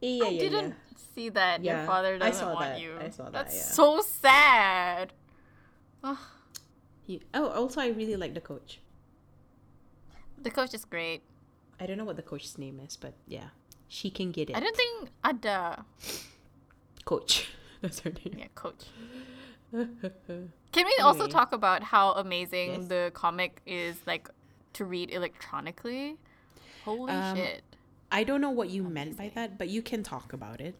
[0.00, 0.96] Yeah, I yeah, didn't yeah.
[1.14, 2.80] see that your father doesn't saw want that.
[2.80, 2.96] you.
[2.98, 3.62] I saw that, That's yeah.
[3.62, 5.12] so sad.
[6.02, 6.16] Ugh.
[7.06, 8.80] He- oh, also, I really like the coach.
[10.42, 11.22] the coach is great.
[11.78, 13.48] I don't know what the coach's name is, but yeah,
[13.88, 14.56] she can get it.
[14.56, 15.84] I don't think Ada.
[17.04, 17.48] Coach.
[17.82, 18.36] That's her name.
[18.38, 18.84] Yeah, coach.
[19.72, 22.86] Can we also talk about how amazing Yes.
[22.88, 24.28] the comic is like
[24.74, 26.16] to read electronically?
[26.84, 27.62] Holy Um, shit.
[28.12, 30.74] I don't know what you meant by that, but you can talk about it.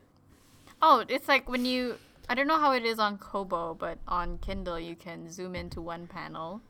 [0.83, 1.97] Oh, it's like when you
[2.29, 5.81] I don't know how it is on Kobo, but on Kindle you can zoom into
[5.81, 6.61] one panel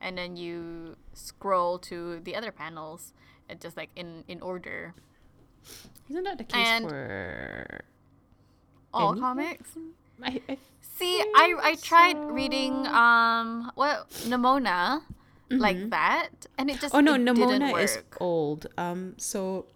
[0.00, 3.12] and then you scroll to the other panels
[3.48, 4.94] and just like in in order.
[6.10, 7.80] Isn't that the case And- for
[8.92, 9.70] All Any comics?
[10.22, 10.58] I, I
[10.96, 12.28] See, I I tried so.
[12.30, 15.02] reading um what Nimona
[15.50, 18.66] like that and it just Oh no, it didn't Nimona is old.
[18.78, 19.66] Um, so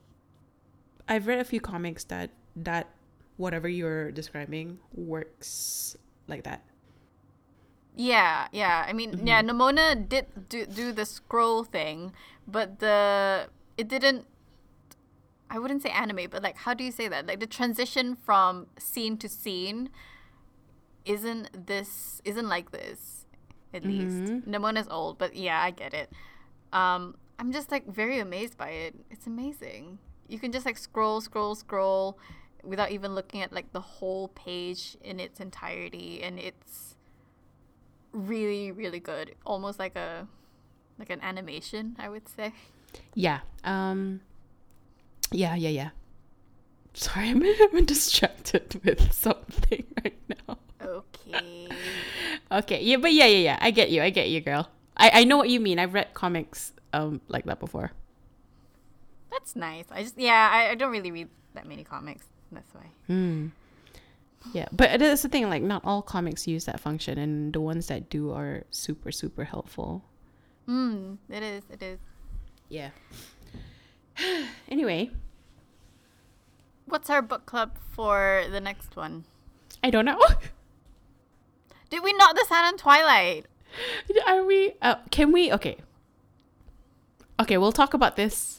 [1.09, 2.89] I've read a few comics that that
[3.37, 5.97] whatever you're describing works
[6.27, 6.63] like that.
[7.97, 8.85] Yeah, yeah.
[8.87, 9.61] I mean, yeah, Mm-hmm.
[9.61, 12.13] Nimona did do, do the scroll thing,
[12.47, 14.27] but the it didn't
[15.51, 17.27] I wouldn't say anime, but like how do you say that?
[17.27, 19.91] Like the transition from scene to scene
[21.05, 23.27] isn't this isn't like this
[23.73, 24.17] at least.
[24.17, 24.51] Mm-hmm.
[24.51, 26.11] Nimona's old, but yeah, I get it.
[26.73, 28.95] Um I'm just like very amazed by it.
[29.11, 29.99] It's amazing.
[30.29, 32.18] You can just like scroll, scroll, scroll
[32.64, 36.97] without even looking at like the whole page in its entirety and it's
[38.12, 40.26] really really good almost like a
[40.99, 42.53] like an animation i would say
[43.14, 43.41] Yeah.
[43.64, 44.20] Um.
[45.31, 45.91] Yeah, yeah, yeah.
[46.95, 50.59] Sorry, I'm, I'm distracted with something right now.
[50.83, 51.68] okay
[52.51, 53.59] Okay, yeah, but yeah, yeah, yeah.
[53.61, 54.03] I get you.
[54.03, 54.68] I get you, girl.
[54.97, 55.79] I I know what you mean.
[55.79, 57.93] I've read comics um like that before.
[59.31, 62.87] That's nice i just yeah I, I don't really read that many comics that's why
[63.07, 63.49] Hmm.
[64.53, 65.49] Yeah, but that's the thing.
[65.51, 69.45] Like, not all comics use that function, and the ones that do are super, super
[69.45, 70.05] helpful.
[70.68, 71.99] mm it is it is
[72.68, 72.91] Yeah.
[74.68, 75.11] anyway,
[76.87, 79.24] what's our book club for the next one
[79.83, 80.20] I don't know.
[81.91, 83.47] did we not decide on twilight
[84.26, 84.74] Are we?
[84.83, 85.53] Uh, can we?
[85.53, 85.76] Okay.
[87.41, 88.58] Okay, we'll talk about this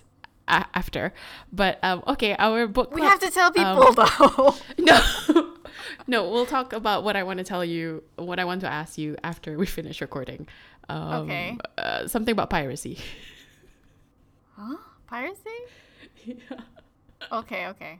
[0.49, 1.13] a- after.
[1.53, 2.93] But um, okay, our book.
[2.93, 5.53] we have to tell people though No,
[6.07, 8.97] no, we'll talk about what I want to tell you, what I want to ask
[8.97, 10.47] you after we finish recording.
[10.89, 11.57] Um, Okay.
[11.77, 12.97] Uh, something about piracy.
[14.57, 14.75] huh
[15.07, 15.49] piracy
[17.31, 17.99] okay okay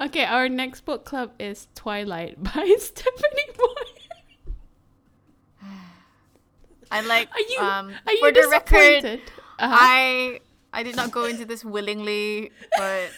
[0.00, 4.54] Okay, our next book club is Twilight by Stephenie Meyer.
[6.90, 7.58] i like Are you?
[7.60, 9.20] um are you the record disappointed?
[9.58, 9.76] Uh-huh.
[9.76, 10.40] I
[10.78, 13.10] I did not go into this willingly, but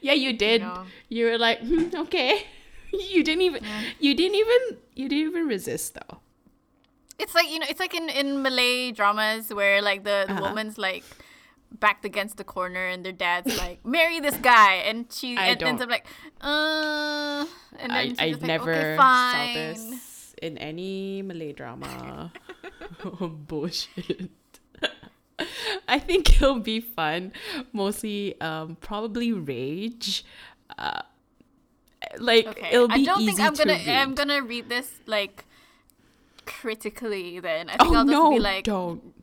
[0.00, 0.62] yeah, you did.
[1.08, 2.46] You were like, hmm, okay.
[2.92, 3.64] You didn't even.
[3.98, 4.60] You didn't even.
[4.94, 6.20] You didn't even resist though.
[7.18, 10.42] it's like you know, it's like in in Malay dramas where like the, the Uh-huh.
[10.52, 11.04] woman's like
[11.72, 15.64] backed against the corner and their dad's like marry this guy and she I en-
[15.64, 16.04] ends up like
[16.44, 17.48] uh
[17.80, 22.28] and then I, she's I like, never okay, saw this in any Malay drama.
[23.48, 24.28] Bullshit.
[25.88, 27.32] I think it'll be fun.
[27.72, 30.24] Mostly, um, probably rage.
[30.78, 31.02] Uh,
[32.18, 33.88] like Okay, it'll be I don't easy think I'm to gonna read.
[33.88, 35.44] I'm gonna read this like
[36.46, 37.40] critically.
[37.40, 38.30] Then I think oh I'll just no!
[38.30, 39.14] be like, don't.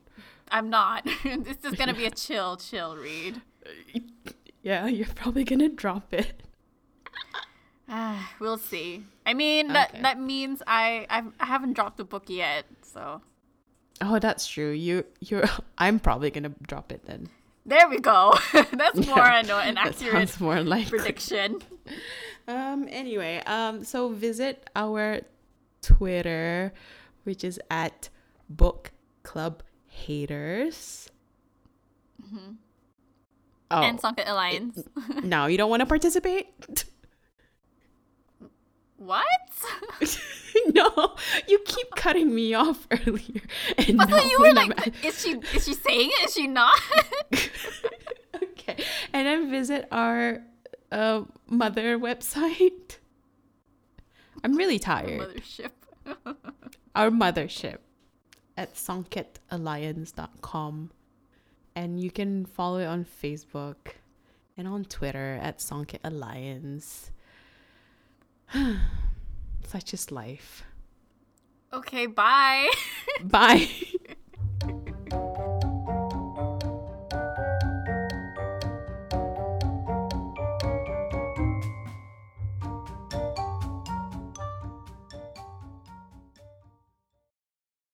[0.51, 1.03] I'm not.
[1.23, 3.41] this is gonna be a chill, chill read.
[4.61, 6.43] Yeah, you're probably gonna drop it.
[7.91, 9.03] Ah, we'll see.
[9.25, 10.01] I mean, that Okay.
[10.03, 13.21] that means I I've, I haven't dropped the book yet, so
[14.01, 14.71] Oh, that's true.
[14.71, 15.43] You, you're.
[15.77, 17.29] I'm probably gonna drop it then.
[17.65, 18.33] there we go.
[18.71, 21.61] That's more Yeah, I know an accurate more like prediction.
[22.47, 22.87] Um.
[22.89, 23.41] Anyway.
[23.45, 23.83] Um.
[23.83, 25.21] So visit our
[25.81, 26.71] Twitter,
[27.25, 28.09] which is at
[28.49, 28.91] Book
[29.23, 31.09] Club Haters.
[33.71, 34.79] Oh And Songket Alliance.
[35.23, 35.45] no!
[35.45, 36.47] You don't want to participate?
[38.99, 39.25] What?
[40.75, 41.15] no,
[41.47, 43.41] you keep cutting me off earlier.
[43.77, 46.25] And But now you were I'm like, is she is she saying it?
[46.27, 46.77] Is she not?
[48.35, 48.83] okay.
[49.13, 50.43] And then visit our
[50.91, 52.97] uh, mother website.
[54.43, 55.21] I'm really tired.
[55.21, 55.71] Mothership.
[56.93, 57.77] Our mothership
[58.57, 60.91] at songketalliance.com.
[61.75, 63.93] And you can follow it on Facebook
[64.57, 67.11] and on Twitter at Songket Alliance.
[69.67, 70.63] Such is life.
[71.71, 72.69] Okay, bye.
[73.23, 73.69] Bye.